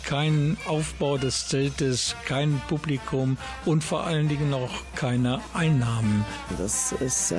kein 0.07 0.57
Aufbau 0.66 1.18
des 1.18 1.48
Zeltes, 1.48 2.14
kein 2.26 2.61
Publikum 2.68 3.36
und 3.64 3.82
vor 3.82 4.04
allen 4.04 4.28
Dingen 4.28 4.54
auch 4.54 4.70
keine 4.94 5.40
Einnahmen. 5.52 6.24
Das 6.59 6.92
ist 6.92 7.32
äh, 7.32 7.38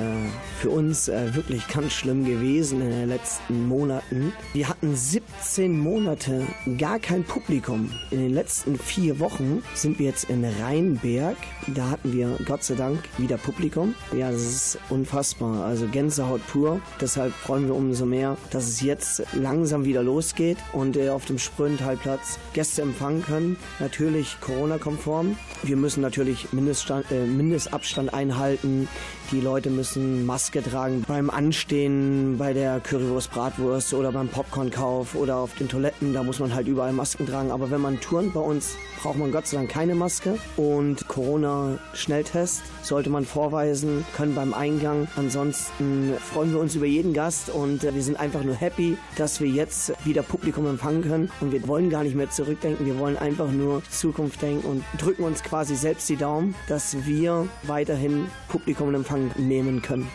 für 0.60 0.68
uns 0.68 1.08
äh, 1.08 1.34
wirklich 1.34 1.66
ganz 1.68 1.94
schlimm 1.94 2.26
gewesen 2.26 2.82
in 2.82 2.90
den 2.90 3.08
letzten 3.08 3.66
Monaten. 3.66 4.34
Wir 4.52 4.68
hatten 4.68 4.94
17 4.94 5.78
Monate 5.78 6.46
gar 6.76 6.98
kein 6.98 7.24
Publikum. 7.24 7.90
In 8.10 8.18
den 8.18 8.34
letzten 8.34 8.78
vier 8.78 9.18
Wochen 9.18 9.62
sind 9.74 9.98
wir 9.98 10.06
jetzt 10.06 10.24
in 10.24 10.44
Rheinberg. 10.44 11.38
Da 11.68 11.88
hatten 11.88 12.12
wir 12.12 12.38
Gott 12.44 12.64
sei 12.64 12.74
Dank 12.74 13.00
wieder 13.16 13.38
Publikum. 13.38 13.94
Ja, 14.14 14.30
das 14.30 14.42
ist 14.42 14.78
unfassbar. 14.90 15.64
Also 15.64 15.86
Gänsehaut 15.86 16.46
pur. 16.48 16.80
Deshalb 17.00 17.32
freuen 17.32 17.66
wir 17.66 17.74
umso 17.74 18.04
mehr, 18.04 18.36
dass 18.50 18.68
es 18.68 18.82
jetzt 18.82 19.22
langsam 19.32 19.86
wieder 19.86 20.02
losgeht 20.02 20.58
und 20.74 20.98
äh, 20.98 21.08
auf 21.08 21.24
dem 21.24 21.38
Spröntalplatz 21.38 22.38
Gäste 22.58 22.82
empfangen 22.82 23.22
können. 23.22 23.56
Natürlich 23.78 24.36
Corona-konform. 24.40 25.36
Wir 25.62 25.76
müssen 25.76 26.00
natürlich 26.00 26.52
Mindeststand, 26.52 27.08
äh, 27.12 27.24
Mindestabstand 27.24 28.12
einhalten. 28.12 28.88
Die 29.30 29.42
Leute 29.42 29.68
müssen 29.68 30.24
Maske 30.24 30.62
tragen 30.62 31.04
beim 31.06 31.28
Anstehen, 31.28 32.38
bei 32.38 32.54
der 32.54 32.80
Currywurst, 32.80 33.30
Bratwurst 33.30 33.92
oder 33.92 34.10
beim 34.10 34.28
Popcornkauf 34.28 35.14
oder 35.14 35.36
auf 35.36 35.54
den 35.56 35.68
Toiletten. 35.68 36.14
Da 36.14 36.22
muss 36.22 36.38
man 36.38 36.54
halt 36.54 36.66
überall 36.66 36.94
Masken 36.94 37.26
tragen. 37.26 37.50
Aber 37.50 37.70
wenn 37.70 37.82
man 37.82 38.00
turnt 38.00 38.32
bei 38.32 38.40
uns, 38.40 38.76
braucht 39.02 39.18
man 39.18 39.30
Gott 39.30 39.46
sei 39.46 39.58
Dank 39.58 39.68
keine 39.68 39.94
Maske. 39.94 40.38
Und 40.56 41.08
Corona-Schnelltest 41.08 42.62
sollte 42.82 43.10
man 43.10 43.26
vorweisen 43.26 44.06
können 44.16 44.34
beim 44.34 44.54
Eingang. 44.54 45.08
Ansonsten 45.16 46.14
freuen 46.32 46.52
wir 46.52 46.60
uns 46.60 46.74
über 46.74 46.86
jeden 46.86 47.12
Gast 47.12 47.50
und 47.50 47.84
äh, 47.84 47.94
wir 47.94 48.02
sind 48.02 48.18
einfach 48.18 48.42
nur 48.42 48.54
happy, 48.54 48.96
dass 49.16 49.42
wir 49.42 49.48
jetzt 49.48 49.92
wieder 50.06 50.22
Publikum 50.22 50.66
empfangen 50.66 51.02
können. 51.02 51.30
Und 51.42 51.52
wir 51.52 51.68
wollen 51.68 51.90
gar 51.90 52.02
nicht 52.02 52.16
mehr 52.16 52.30
zurückdenken. 52.30 52.86
Wir 52.86 52.98
wollen 52.98 53.18
einfach 53.18 53.50
nur 53.50 53.82
Zukunft 53.90 54.40
denken 54.40 54.66
und 54.66 54.84
drücken 54.96 55.24
uns 55.24 55.42
quasi 55.42 55.76
selbst 55.76 56.08
die 56.08 56.16
Daumen, 56.16 56.54
dass 56.66 57.04
wir 57.04 57.46
weiterhin 57.64 58.28
Publikum 58.48 58.88
in 58.88 58.94
Empfang 59.18 59.48
nehmen 59.48 59.82
können. 59.82 60.08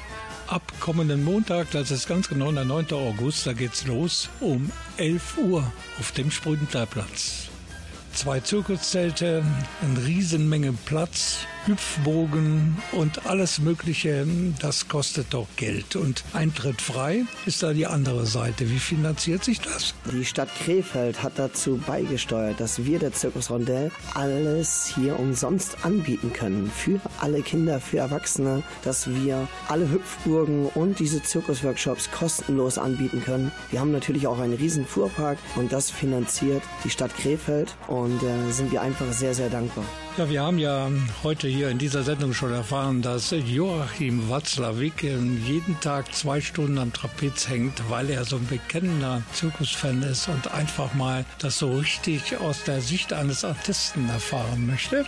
Ab 0.47 0.61
kommenden 0.79 1.23
Montag, 1.23 1.71
das 1.71 1.91
ist 1.91 2.07
ganz 2.07 2.29
genau 2.29 2.51
der 2.51 2.65
9. 2.65 2.91
August, 2.91 3.47
da 3.47 3.53
geht's 3.53 3.85
los 3.85 4.29
um 4.39 4.71
11 4.97 5.37
Uhr 5.37 5.71
auf 5.99 6.11
dem 6.11 6.31
Sprünterplatz. 6.31 7.47
Zwei 8.13 8.39
Zirkuszelte, 8.39 9.43
eine 9.81 10.05
Riesenmenge 10.05 10.73
Platz 10.85 11.47
Hüpfbogen 11.65 12.77
und 12.91 13.25
alles 13.25 13.59
Mögliche, 13.59 14.27
das 14.59 14.87
kostet 14.87 15.33
doch 15.33 15.47
Geld. 15.55 15.95
Und 15.95 16.23
Eintritt 16.33 16.81
frei 16.81 17.23
ist 17.45 17.63
da 17.63 17.73
die 17.73 17.87
andere 17.87 18.25
Seite. 18.25 18.69
Wie 18.69 18.79
finanziert 18.79 19.43
sich 19.43 19.61
das? 19.61 19.95
Die 20.11 20.25
Stadt 20.25 20.49
Krefeld 20.63 21.23
hat 21.23 21.33
dazu 21.37 21.81
beigesteuert, 21.85 22.59
dass 22.59 22.85
wir 22.85 22.99
der 22.99 23.13
Zirkus 23.13 23.49
Rondell 23.49 23.91
alles 24.13 24.93
hier 24.93 25.19
umsonst 25.19 25.77
anbieten 25.83 26.33
können. 26.33 26.69
Für 26.69 26.99
alle 27.21 27.41
Kinder, 27.41 27.79
für 27.79 27.99
Erwachsene, 27.99 28.63
dass 28.83 29.09
wir 29.09 29.47
alle 29.69 29.89
Hüpfburgen 29.89 30.67
und 30.67 30.99
diese 30.99 31.23
Zirkusworkshops 31.23 32.11
kostenlos 32.11 32.77
anbieten 32.77 33.23
können. 33.23 33.51
Wir 33.71 33.79
haben 33.79 33.91
natürlich 33.91 34.27
auch 34.27 34.39
einen 34.39 34.53
riesen 34.53 34.85
Fuhrpark 34.85 35.37
und 35.55 35.71
das 35.71 35.89
finanziert 35.89 36.63
die 36.83 36.89
Stadt 36.89 37.15
Krefeld 37.15 37.75
und 37.87 38.21
äh, 38.21 38.51
sind 38.51 38.71
wir 38.71 38.81
einfach 38.81 39.11
sehr, 39.13 39.33
sehr 39.33 39.49
dankbar. 39.49 39.85
Ja, 40.15 40.29
wir 40.29 40.43
haben 40.43 40.59
ja 40.59 40.91
heute 41.23 41.47
hier 41.47 41.69
in 41.69 41.79
dieser 41.79 42.03
Sendung 42.03 42.33
schon 42.33 42.53
erfahren, 42.53 43.01
dass 43.01 43.31
Joachim 43.31 44.29
Watzlawick 44.29 45.01
jeden 45.01 45.79
Tag 45.79 46.13
zwei 46.13 46.39
Stunden 46.39 46.77
am 46.77 46.93
Trapez 46.93 47.49
hängt, 47.49 47.89
weil 47.89 48.11
er 48.11 48.23
so 48.23 48.35
ein 48.35 48.45
bekennender 48.45 49.23
Zirkusfan 49.33 50.03
ist 50.03 50.27
und 50.27 50.51
einfach 50.51 50.93
mal 50.93 51.25
das 51.39 51.57
so 51.57 51.77
richtig 51.79 52.37
aus 52.37 52.63
der 52.63 52.81
Sicht 52.81 53.11
eines 53.11 53.43
Artisten 53.43 54.07
erfahren 54.07 54.67
möchte. 54.67 55.03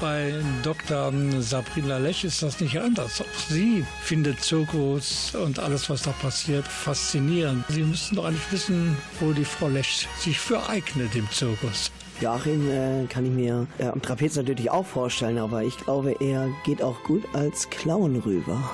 Bei 0.00 0.32
Dr. 0.62 1.12
Sabrina 1.40 1.98
Lech 1.98 2.24
ist 2.24 2.42
das 2.42 2.60
nicht 2.60 2.80
anders. 2.80 3.20
Auch 3.20 3.50
sie 3.50 3.84
findet 4.02 4.42
Zirkus 4.42 5.34
und 5.34 5.58
alles, 5.58 5.90
was 5.90 6.00
da 6.00 6.12
passiert, 6.12 6.66
faszinierend. 6.66 7.66
Sie 7.68 7.82
müssen 7.82 8.16
doch 8.16 8.24
eigentlich 8.24 8.52
wissen, 8.52 8.96
wo 9.20 9.34
die 9.34 9.44
Frau 9.44 9.68
Lech 9.68 10.08
sich 10.18 10.40
für 10.40 10.66
eignet 10.66 11.14
im 11.14 11.30
Zirkus. 11.30 11.90
Joachim 12.20 12.70
äh, 12.70 13.06
kann 13.06 13.24
ich 13.24 13.32
mir 13.32 13.66
äh, 13.78 13.86
am 13.86 14.02
Trapez 14.02 14.36
natürlich 14.36 14.70
auch 14.70 14.84
vorstellen, 14.84 15.38
aber 15.38 15.62
ich 15.62 15.78
glaube, 15.78 16.16
er 16.20 16.48
geht 16.64 16.82
auch 16.82 17.02
gut 17.04 17.24
als 17.32 17.70
Clown 17.70 18.16
rüber. 18.16 18.70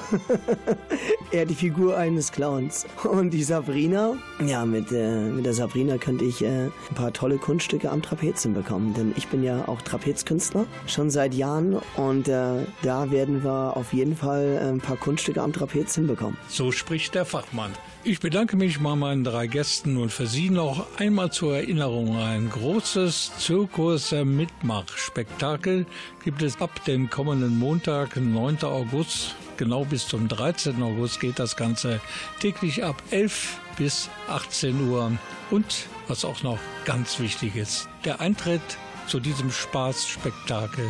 er 1.31 1.43
hat 1.43 1.51
die 1.51 1.55
Figur 1.55 1.97
eines 1.97 2.33
Clowns. 2.33 2.87
Und 3.05 3.31
die 3.31 3.45
Sabrina, 3.45 4.17
ja, 4.45 4.65
mit, 4.65 4.91
äh, 4.91 5.21
mit 5.21 5.47
der 5.47 5.55
Sabrina 5.55 5.97
könnte 5.99 6.25
ich 6.25 6.43
äh, 6.43 6.67
ein 6.67 6.95
paar 6.95 7.13
tolle 7.13 7.39
Kunststücke 7.39 7.91
am 7.91 8.03
Trapez 8.03 8.43
hinbekommen, 8.43 8.95
denn 8.95 9.15
ich 9.17 9.29
bin 9.29 9.45
ja 9.45 9.69
auch 9.69 9.81
Trapezkünstler, 9.83 10.67
schon 10.87 11.11
seit 11.11 11.35
Jahren 11.35 11.79
und 11.97 12.29
äh, 12.29 12.65
da 12.83 13.11
werden 13.11 13.45
wir 13.45 13.77
auf 13.77 13.93
jeden 13.93 14.17
Fall 14.17 14.59
äh, 14.61 14.69
ein 14.69 14.81
paar 14.81 14.97
Kunststücke 14.97 15.41
am 15.41 15.53
Trapez 15.53 15.95
hinbekommen. 15.95 16.37
So 16.49 16.73
spricht 16.73 17.15
der 17.15 17.25
Fachmann. 17.25 17.73
Ich 18.09 18.21
bedanke 18.21 18.57
mich 18.57 18.79
bei 18.79 18.95
meinen 18.95 19.25
drei 19.25 19.49
Gästen 19.49 19.97
und 19.97 20.13
für 20.13 20.29
Sie 20.29 20.49
noch 20.49 20.87
einmal 21.01 21.33
zur 21.33 21.57
Erinnerung 21.57 22.17
ein 22.17 22.49
großes 22.49 23.33
Zirkus-Mitmach-Spektakel 23.39 25.87
gibt 26.23 26.41
es 26.41 26.61
ab 26.61 26.85
dem 26.85 27.11
kommenden 27.11 27.59
Montag, 27.59 28.17
9. 28.17 28.63
August. 28.63 29.35
Genau 29.57 29.85
bis 29.85 30.07
zum 30.07 30.29
13. 30.29 30.81
August 30.85 31.19
geht 31.19 31.41
das 31.41 31.57
Ganze 31.57 32.01
täglich 32.39 32.85
ab 32.85 33.03
11 33.11 33.59
bis 33.77 34.09
18 34.29 34.89
Uhr. 34.89 35.11
Und 35.51 35.89
was 36.07 36.25
auch 36.25 36.45
noch 36.45 36.61
ganz 36.85 37.19
wichtig 37.19 37.57
ist, 37.57 37.89
der 38.05 38.21
Eintritt 38.21 38.79
zu 39.09 39.19
diesem 39.19 39.51
Spaßspektakel 39.51 40.87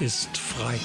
ist 0.00 0.36
frei. 0.36 0.78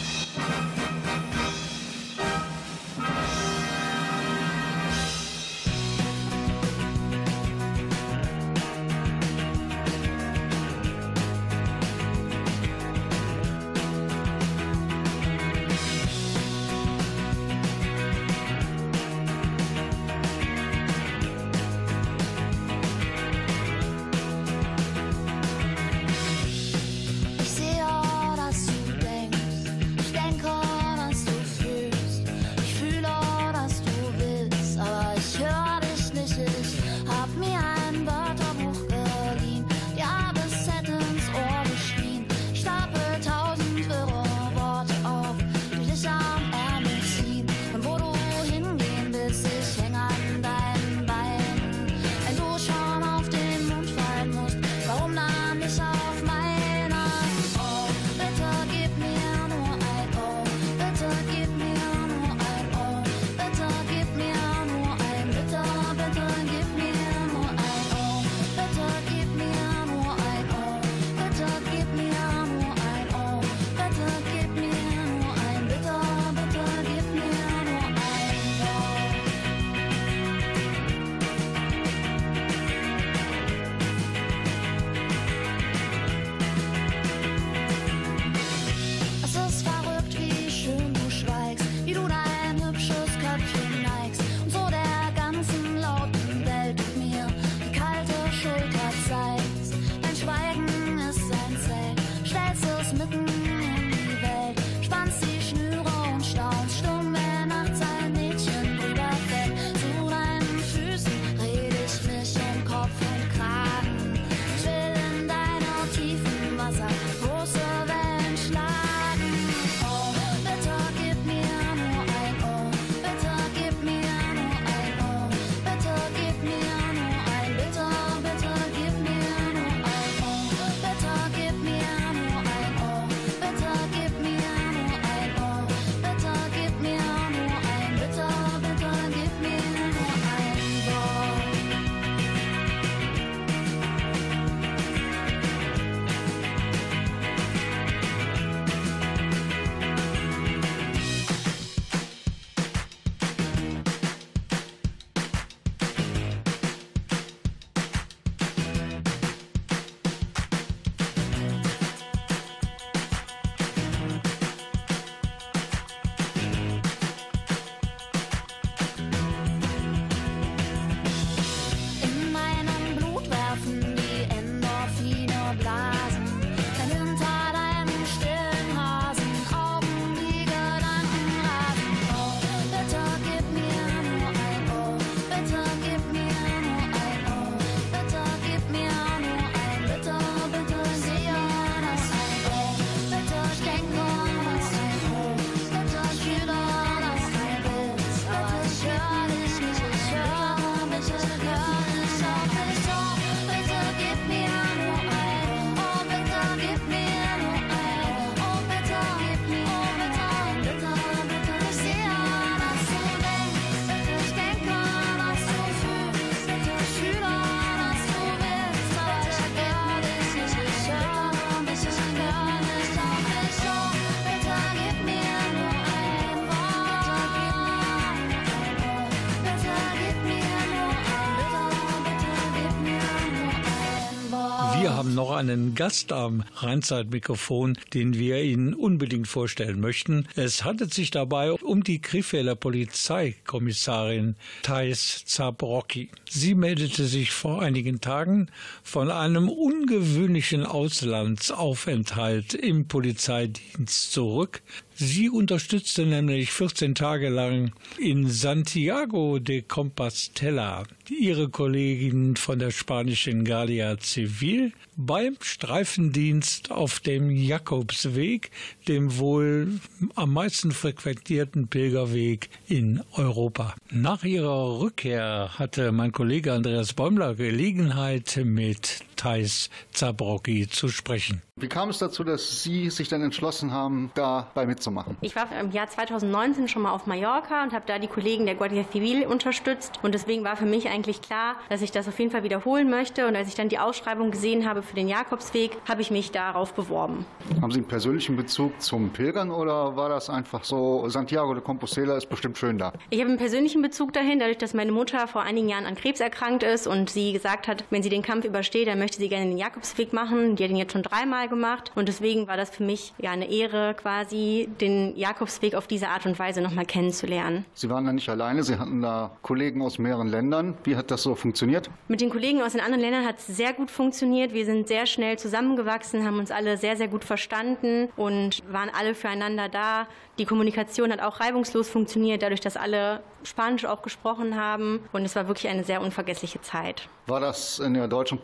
Haben 235.03 235.15
noch 235.15 235.31
einen 235.31 235.75
Gast 235.75 236.13
am 236.13 236.45
Rheinzeit-Mikrofon, 236.55 237.77
den 237.93 238.13
wir 238.13 238.41
Ihnen 238.41 238.73
unbedingt 238.73 239.27
vorstellen 239.27 239.81
möchten. 239.81 240.29
Es 240.37 240.63
handelt 240.63 240.93
sich 240.93 241.11
dabei 241.11 241.51
um 241.51 241.83
die 241.83 241.99
Krefelder 241.99 242.55
Polizeikommissarin 242.55 244.37
Thais 244.61 245.25
Zabrocki. 245.25 246.09
Sie 246.29 246.55
meldete 246.55 247.03
sich 247.03 247.31
vor 247.31 247.61
einigen 247.61 247.99
Tagen 247.99 248.47
von 248.81 249.11
einem 249.11 249.49
ungewöhnlichen 249.49 250.65
Auslandsaufenthalt 250.65 252.53
im 252.53 252.87
Polizeidienst 252.87 254.13
zurück. 254.13 254.61
Sie 254.95 255.29
unterstützte 255.29 256.05
nämlich 256.05 256.51
14 256.51 256.93
Tage 256.93 257.29
lang 257.29 257.71
in 257.97 258.29
Santiago 258.29 259.39
de 259.39 259.63
Compostela 259.63 260.83
ihre 261.09 261.49
Kollegin 261.49 262.35
von 262.35 262.59
der 262.59 262.71
spanischen 262.71 263.43
Guardia 263.43 263.97
Civil 263.99 264.71
beim 264.95 265.35
Streifendienst 265.41 266.71
auf 266.71 266.99
dem 266.99 267.31
Jakobsweg, 267.31 268.51
dem 268.87 269.17
wohl 269.17 269.79
am 270.15 270.33
meisten 270.33 270.71
frequentierten 270.71 271.67
Pilgerweg 271.67 272.49
in 272.67 273.01
Europa. 273.13 273.75
Nach 273.91 274.23
ihrer 274.23 274.79
Rückkehr 274.79 275.49
hatte 275.57 275.91
mein 275.91 276.11
Kollege 276.11 276.53
Andreas 276.53 276.93
Bäumler 276.93 277.35
Gelegenheit, 277.35 278.39
mit 278.43 278.99
Thais 279.15 279.69
Zabrocki 279.91 280.67
zu 280.67 280.89
sprechen. 280.89 281.41
Wie 281.55 281.67
kam 281.67 281.89
es 281.89 281.99
dazu, 281.99 282.23
dass 282.23 282.63
Sie 282.63 282.89
sich 282.89 283.09
dann 283.09 283.21
entschlossen 283.21 283.71
haben, 283.71 284.11
dabei 284.15 284.65
mitzumachen? 284.65 285.17
Ich 285.21 285.35
war 285.35 285.47
im 285.59 285.71
Jahr 285.71 285.87
2019 285.87 286.67
schon 286.67 286.81
mal 286.81 286.91
auf 286.91 287.05
Mallorca 287.05 287.61
und 287.61 287.73
habe 287.73 287.85
da 287.85 287.99
die 287.99 288.07
Kollegen 288.07 288.47
der 288.47 288.55
Guardia 288.55 288.83
Civil 288.91 289.27
unterstützt. 289.27 289.99
Und 290.01 290.15
deswegen 290.15 290.43
war 290.43 290.55
für 290.55 290.65
mich 290.65 290.89
eigentlich 290.89 291.21
klar, 291.21 291.55
dass 291.69 291.83
ich 291.83 291.91
das 291.91 292.07
auf 292.07 292.17
jeden 292.17 292.31
Fall 292.31 292.43
wiederholen 292.43 292.89
möchte. 292.89 293.27
Und 293.27 293.35
als 293.35 293.47
ich 293.47 293.53
dann 293.53 293.69
die 293.69 293.77
Ausschreibung 293.77 294.31
gesehen 294.31 294.67
habe 294.67 294.81
für 294.81 294.95
den 294.95 295.07
Jakobsweg, 295.07 295.77
habe 295.87 296.01
ich 296.01 296.09
mich 296.09 296.31
darauf 296.31 296.73
beworben. 296.73 297.23
Haben 297.61 297.71
Sie 297.71 297.79
einen 297.79 297.87
persönlichen 297.87 298.35
Bezug 298.35 298.81
zum 298.81 299.11
Pilgern 299.11 299.51
oder 299.51 299.95
war 299.95 300.09
das 300.09 300.31
einfach 300.31 300.63
so, 300.63 301.07
Santiago 301.07 301.53
de 301.53 301.61
Compostela 301.61 302.17
ist 302.17 302.29
bestimmt 302.29 302.57
schön 302.57 302.79
da? 302.79 302.93
Ich 303.11 303.19
habe 303.19 303.29
einen 303.29 303.37
persönlichen 303.37 303.83
Bezug 303.83 304.11
dahin, 304.13 304.39
dadurch, 304.39 304.57
dass 304.57 304.73
meine 304.73 304.91
Mutter 304.91 305.27
vor 305.27 305.43
einigen 305.43 305.69
Jahren 305.69 305.85
an 305.85 305.93
Krebs 305.93 306.19
erkrankt 306.19 306.63
ist 306.63 306.87
und 306.87 307.11
sie 307.11 307.31
gesagt 307.31 307.67
hat, 307.67 307.83
wenn 307.91 308.01
sie 308.01 308.09
den 308.09 308.23
Kampf 308.23 308.45
übersteht, 308.45 308.87
dann 308.87 308.97
möchte 309.03 309.17
sie 309.17 309.27
gerne 309.27 309.47
den 309.47 309.57
Jakobsweg 309.57 310.13
machen. 310.13 310.55
Die 310.55 310.63
hat 310.63 310.71
ihn 310.71 310.77
jetzt 310.77 310.93
schon 310.93 311.03
dreimal 311.03 311.49
gemacht 311.49 311.91
und 311.93 312.07
deswegen 312.07 312.47
war 312.47 312.55
das 312.55 312.69
für 312.69 312.83
mich 312.83 313.13
ja 313.17 313.31
eine 313.31 313.49
Ehre, 313.49 313.95
quasi 313.95 314.69
den 314.79 315.17
Jakobsweg 315.17 315.75
auf 315.75 315.87
diese 315.87 316.07
Art 316.07 316.25
und 316.25 316.39
Weise 316.39 316.61
nochmal 316.61 316.85
kennenzulernen. 316.85 317.65
Sie 317.73 317.89
waren 317.89 318.05
da 318.05 318.13
nicht 318.13 318.29
alleine, 318.29 318.63
Sie 318.63 318.77
hatten 318.77 319.01
da 319.01 319.31
Kollegen 319.41 319.81
aus 319.81 319.97
mehreren 319.99 320.29
Ländern. 320.29 320.77
Wie 320.85 320.95
hat 320.95 321.11
das 321.11 321.23
so 321.23 321.35
funktioniert? 321.35 321.89
Mit 322.07 322.21
den 322.21 322.29
Kollegen 322.29 322.61
aus 322.61 322.71
den 322.71 322.81
anderen 322.81 323.01
Ländern 323.01 323.25
hat 323.25 323.39
es 323.39 323.47
sehr 323.47 323.73
gut 323.73 323.91
funktioniert. 323.91 324.53
Wir 324.53 324.63
sind 324.63 324.87
sehr 324.87 325.05
schnell 325.05 325.37
zusammengewachsen, 325.37 326.25
haben 326.25 326.39
uns 326.39 326.49
alle 326.49 326.77
sehr, 326.77 326.95
sehr 326.95 327.09
gut 327.09 327.25
verstanden 327.25 328.07
und 328.15 328.63
waren 328.71 328.89
alle 328.97 329.15
füreinander 329.15 329.67
da. 329.67 330.07
Die 330.39 330.45
Kommunikation 330.45 331.11
hat 331.11 331.21
auch 331.21 331.41
reibungslos 331.41 331.89
funktioniert, 331.89 332.41
dadurch, 332.41 332.61
dass 332.61 332.75
alle 332.77 333.21
Spanisch 333.43 333.85
auch 333.85 334.01
gesprochen 334.01 334.55
haben. 334.55 335.01
Und 335.11 335.25
es 335.25 335.35
war 335.35 335.47
wirklich 335.47 335.67
eine 335.67 335.83
sehr 335.83 336.01
unvergessliche 336.01 336.61
Zeit. 336.61 337.07
War 337.27 337.39
das 337.39 337.79
in 337.79 337.93
der 337.93 338.07
deutschen 338.07 338.39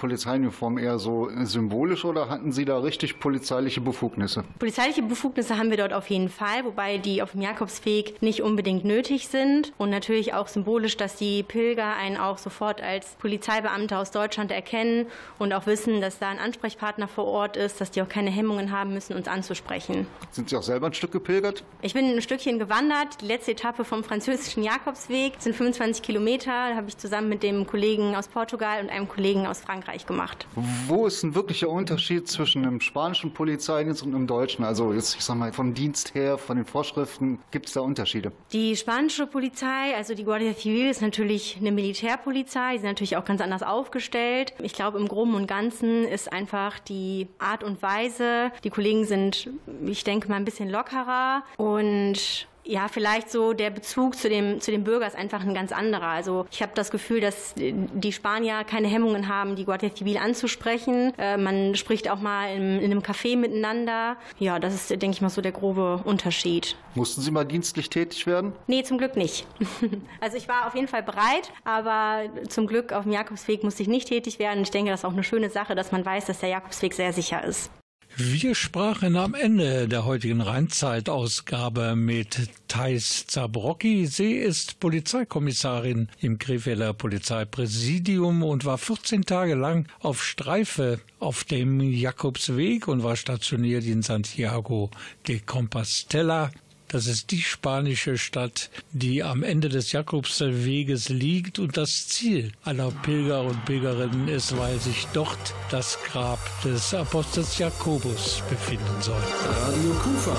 Polizeiuniform 0.49 0.77
eher 0.77 0.99
so 0.99 1.29
symbolisch 1.43 2.05
oder 2.05 2.29
hatten 2.29 2.51
Sie 2.51 2.65
da 2.65 2.79
richtig 2.79 3.19
polizeiliche 3.19 3.81
Befugnisse? 3.81 4.43
Polizeiliche 4.57 5.01
Befugnisse 5.01 5.57
haben 5.57 5.69
wir 5.69 5.77
dort 5.77 5.93
auf 5.93 6.09
jeden 6.09 6.29
Fall, 6.29 6.65
wobei 6.65 6.97
die 6.97 7.21
auf 7.21 7.31
dem 7.31 7.41
Jakobsweg 7.41 8.21
nicht 8.21 8.41
unbedingt 8.41 8.85
nötig 8.85 9.27
sind. 9.27 9.71
Und 9.77 9.89
natürlich 9.89 10.33
auch 10.33 10.47
symbolisch, 10.47 10.97
dass 10.97 11.15
die 11.15 11.43
Pilger 11.43 11.95
einen 11.95 12.17
auch 12.17 12.37
sofort 12.37 12.81
als 12.81 13.15
Polizeibeamter 13.19 13.99
aus 13.99 14.11
Deutschland 14.11 14.51
erkennen 14.51 15.07
und 15.37 15.53
auch 15.53 15.65
wissen, 15.65 16.01
dass 16.01 16.19
da 16.19 16.29
ein 16.29 16.39
Ansprechpartner 16.39 17.07
vor 17.07 17.25
Ort 17.25 17.57
ist, 17.57 17.79
dass 17.79 17.91
die 17.91 18.01
auch 18.01 18.09
keine 18.09 18.29
Hemmungen 18.29 18.71
haben 18.71 18.93
müssen, 18.93 19.15
uns 19.15 19.27
anzusprechen. 19.27 20.07
Sind 20.31 20.49
Sie 20.49 20.57
auch 20.57 20.63
selber 20.63 20.87
ein 20.87 20.93
Stück 20.93 21.11
gepilgert? 21.11 21.63
Ich 21.81 21.93
bin 21.93 22.05
ein 22.05 22.21
Stückchen 22.21 22.59
gewandert. 22.59 23.21
Die 23.21 23.25
letzte 23.25 23.51
Etappe 23.51 23.83
vom 23.85 24.03
französischen 24.03 24.63
Jakobsweg 24.63 25.33
sind 25.39 25.55
25 25.55 26.01
Kilometer. 26.01 26.69
Da 26.69 26.75
habe 26.75 26.87
ich 26.87 26.97
zusammen 26.97 27.29
mit 27.29 27.43
dem 27.43 27.67
Kollegen 27.67 28.15
aus 28.15 28.27
Portugal 28.27 28.81
und 28.81 28.89
einem 28.89 29.07
Kollegen 29.07 29.45
aus 29.47 29.61
Frankreich 29.61 30.05
gemacht. 30.05 30.38
Wo 30.87 31.05
ist 31.05 31.23
ein 31.23 31.35
wirklicher 31.35 31.69
Unterschied 31.69 32.27
zwischen 32.27 32.65
einem 32.65 32.81
spanischen 32.81 33.33
Polizeidienst 33.33 34.03
und 34.03 34.13
einem 34.13 34.27
deutschen? 34.27 34.63
Also 34.65 34.93
jetzt, 34.93 35.15
ich 35.15 35.23
sag 35.23 35.37
mal, 35.37 35.53
vom 35.53 35.73
Dienst 35.73 36.15
her, 36.15 36.37
von 36.37 36.57
den 36.57 36.65
Vorschriften, 36.65 37.39
gibt 37.51 37.67
es 37.67 37.73
da 37.73 37.81
Unterschiede? 37.81 38.31
Die 38.51 38.75
spanische 38.75 39.27
Polizei, 39.27 39.95
also 39.95 40.13
die 40.13 40.23
Guardia 40.23 40.53
Civil, 40.53 40.89
ist 40.89 41.01
natürlich 41.01 41.57
eine 41.59 41.71
Militärpolizei. 41.71 42.73
Die 42.73 42.79
sind 42.79 42.87
natürlich 42.87 43.17
auch 43.17 43.25
ganz 43.25 43.41
anders 43.41 43.63
aufgestellt. 43.63 44.53
Ich 44.61 44.73
glaube, 44.73 44.99
im 44.99 45.07
Groben 45.07 45.35
und 45.35 45.47
Ganzen 45.47 46.05
ist 46.05 46.31
einfach 46.31 46.79
die 46.79 47.27
Art 47.39 47.63
und 47.63 47.81
Weise, 47.81 48.51
die 48.63 48.69
Kollegen 48.69 49.05
sind, 49.05 49.49
ich 49.85 50.03
denke 50.03 50.29
mal, 50.29 50.35
ein 50.35 50.45
bisschen 50.45 50.69
lockerer 50.69 51.43
und 51.57 52.47
ja, 52.63 52.87
vielleicht 52.87 53.31
so 53.31 53.53
der 53.53 53.69
Bezug 53.69 54.15
zu 54.15 54.29
dem, 54.29 54.61
zu 54.61 54.71
dem 54.71 54.83
Bürger 54.83 55.07
ist 55.07 55.15
einfach 55.15 55.41
ein 55.41 55.53
ganz 55.53 55.71
anderer. 55.71 56.07
Also 56.07 56.45
ich 56.51 56.61
habe 56.61 56.71
das 56.75 56.91
Gefühl, 56.91 57.21
dass 57.21 57.53
die 57.55 58.11
Spanier 58.11 58.63
keine 58.63 58.87
Hemmungen 58.87 59.27
haben, 59.27 59.55
die 59.55 59.65
Guardia 59.65 59.89
Civil 59.95 60.17
anzusprechen. 60.17 61.13
Äh, 61.17 61.37
man 61.37 61.75
spricht 61.75 62.09
auch 62.09 62.19
mal 62.19 62.53
in, 62.55 62.79
in 62.79 62.91
einem 62.91 63.01
Café 63.01 63.37
miteinander. 63.37 64.17
Ja, 64.37 64.59
das 64.59 64.75
ist, 64.75 64.89
denke 64.89 65.11
ich 65.11 65.21
mal, 65.21 65.29
so 65.29 65.41
der 65.41 65.51
grobe 65.51 66.01
Unterschied. 66.03 66.75
Mussten 66.95 67.21
Sie 67.21 67.31
mal 67.31 67.45
dienstlich 67.45 67.89
tätig 67.89 68.27
werden? 68.27 68.53
Nee, 68.67 68.83
zum 68.83 68.97
Glück 68.97 69.15
nicht. 69.15 69.45
Also 70.21 70.37
ich 70.37 70.47
war 70.47 70.67
auf 70.67 70.75
jeden 70.75 70.87
Fall 70.87 71.03
bereit, 71.03 71.51
aber 71.63 72.23
zum 72.49 72.67
Glück 72.67 72.91
auf 72.91 73.03
dem 73.03 73.13
Jakobsweg 73.13 73.63
musste 73.63 73.83
ich 73.83 73.89
nicht 73.89 74.07
tätig 74.07 74.37
werden. 74.37 74.61
Ich 74.63 74.71
denke, 74.71 74.91
das 74.91 75.01
ist 75.01 75.05
auch 75.05 75.13
eine 75.13 75.23
schöne 75.23 75.49
Sache, 75.49 75.75
dass 75.75 75.91
man 75.91 76.05
weiß, 76.05 76.25
dass 76.25 76.39
der 76.39 76.49
Jakobsweg 76.49 76.93
sehr 76.93 77.13
sicher 77.13 77.43
ist. 77.43 77.71
Wir 78.17 78.53
sprachen 78.53 79.15
am 79.15 79.33
Ende 79.33 79.87
der 79.87 80.03
heutigen 80.03 80.41
Rheinzeit-Ausgabe 80.41 81.95
mit 81.95 82.49
Thais 82.67 83.25
Zabrocki. 83.27 84.07
Sie 84.07 84.33
ist 84.33 84.79
Polizeikommissarin 84.79 86.09
im 86.19 86.37
Krefelder 86.37 86.93
Polizeipräsidium 86.93 88.43
und 88.43 88.65
war 88.65 88.77
14 88.77 89.23
Tage 89.23 89.55
lang 89.55 89.87
auf 89.99 90.23
Streife 90.23 90.99
auf 91.19 91.43
dem 91.43 91.79
Jakobsweg 91.79 92.87
und 92.87 93.03
war 93.03 93.15
stationiert 93.15 93.85
in 93.85 94.01
Santiago 94.01 94.89
de 95.27 95.39
Compostela. 95.39 96.51
Das 96.91 97.05
ist 97.05 97.29
die 97.29 97.43
spanische 97.43 98.17
Stadt, 98.17 98.71
die 98.93 99.21
am 99.21 99.43
Ende 99.43 99.69
des 99.69 99.91
Jakobsweges 99.91 101.09
liegt 101.09 101.59
und 101.59 101.77
das 101.77 102.07
Ziel 102.07 102.51
aller 102.63 102.89
Pilger 102.89 103.43
und 103.43 103.63
Pilgerinnen 103.65 104.27
ist, 104.27 104.57
weil 104.57 104.79
sich 104.79 105.05
dort 105.13 105.53
das 105.69 105.99
Grab 106.03 106.39
des 106.63 106.91
Apostels 106.95 107.59
Jakobus 107.59 108.41
befinden 108.49 109.01
soll. 109.01 109.21
Radio 109.45 109.91
Kufa. 110.01 110.35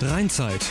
Rheinzeit. 0.00 0.64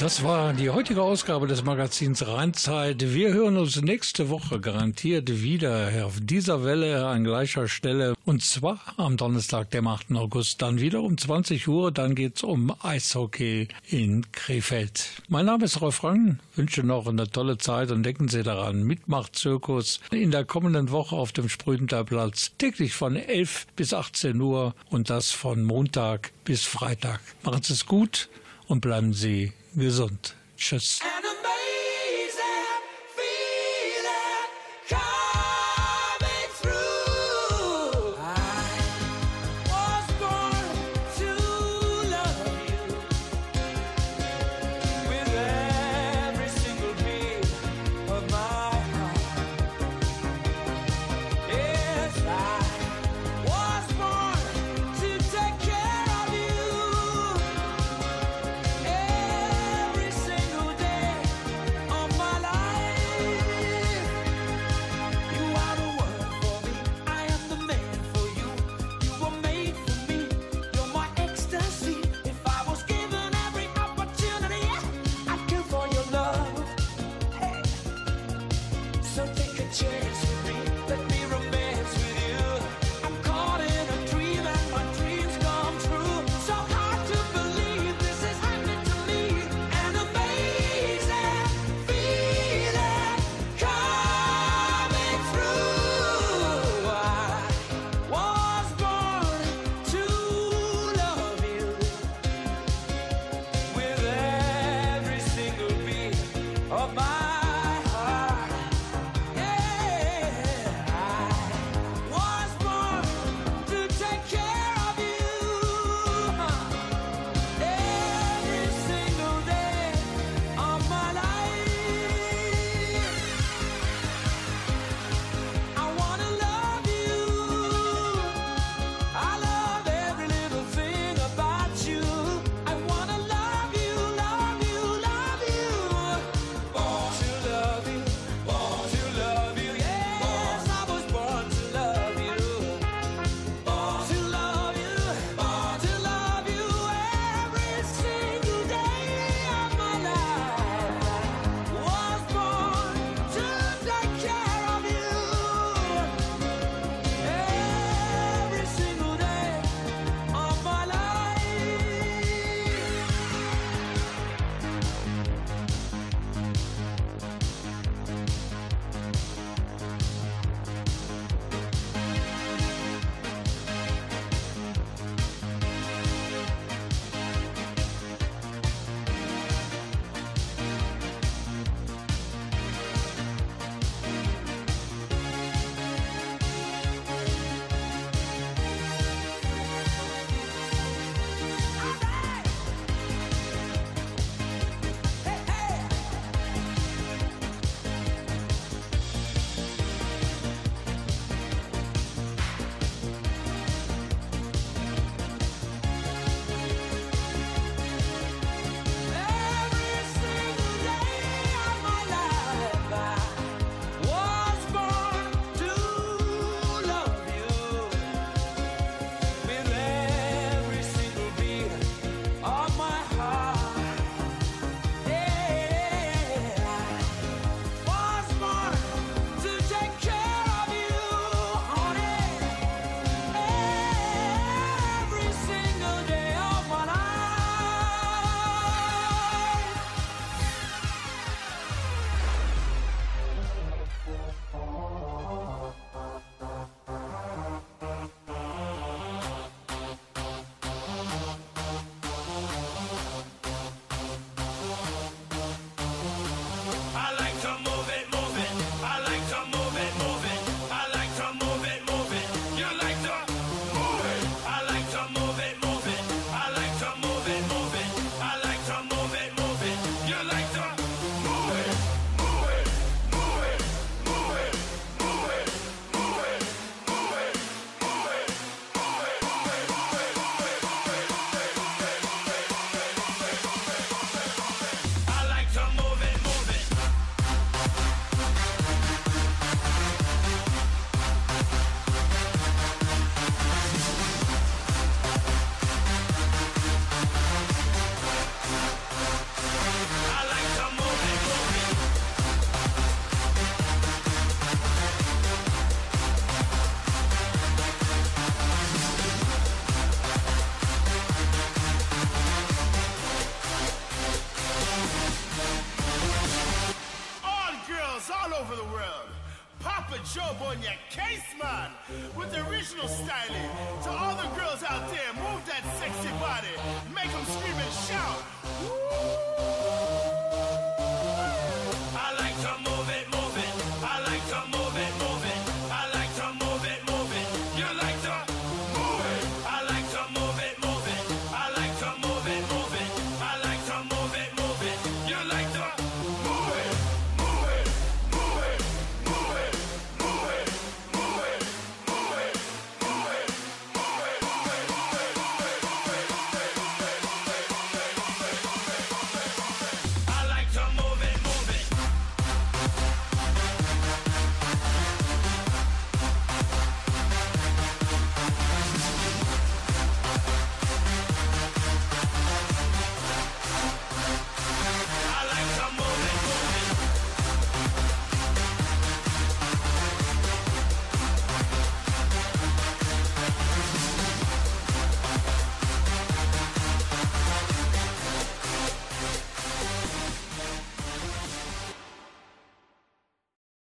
Das 0.00 0.22
war 0.22 0.52
die 0.52 0.70
heutige 0.70 1.02
Ausgabe 1.02 1.48
des 1.48 1.64
Magazins 1.64 2.24
Rheinzeit. 2.24 3.14
Wir 3.14 3.32
hören 3.32 3.56
uns 3.56 3.82
nächste 3.82 4.28
Woche 4.28 4.60
garantiert 4.60 5.42
wieder 5.42 5.90
auf 6.06 6.20
dieser 6.22 6.64
Welle 6.64 7.04
an 7.04 7.24
gleicher 7.24 7.66
Stelle. 7.66 8.14
Und 8.24 8.44
zwar 8.44 8.78
am 8.96 9.16
Donnerstag, 9.16 9.70
dem 9.70 9.88
8. 9.88 10.12
August, 10.12 10.62
dann 10.62 10.78
wieder 10.78 11.02
um 11.02 11.18
20 11.18 11.66
Uhr. 11.66 11.90
Dann 11.90 12.14
geht's 12.14 12.44
um 12.44 12.72
Eishockey 12.80 13.66
in 13.88 14.30
Krefeld. 14.30 15.10
Mein 15.28 15.46
Name 15.46 15.64
ist 15.64 15.80
Rolf 15.80 16.04
Rang. 16.04 16.38
Wünsche 16.54 16.84
noch 16.84 17.08
eine 17.08 17.28
tolle 17.28 17.58
Zeit 17.58 17.90
und 17.90 18.04
denken 18.04 18.28
Sie 18.28 18.44
daran, 18.44 18.84
Mitmachzirkus 18.84 19.98
in 20.12 20.30
der 20.30 20.44
kommenden 20.44 20.92
Woche 20.92 21.16
auf 21.16 21.32
dem 21.32 21.48
Sprühterplatz. 21.48 22.52
Täglich 22.56 22.92
von 22.92 23.16
11 23.16 23.66
bis 23.74 23.92
18 23.92 24.40
Uhr 24.40 24.76
und 24.90 25.10
das 25.10 25.32
von 25.32 25.64
Montag 25.64 26.30
bis 26.44 26.64
Freitag. 26.64 27.18
Machen 27.42 27.64
Sie 27.64 27.72
es 27.72 27.84
gut 27.84 28.28
und 28.68 28.80
bleiben 28.80 29.12
Sie 29.12 29.52
gesund. 29.74 30.34
Tschüss. 30.56 31.00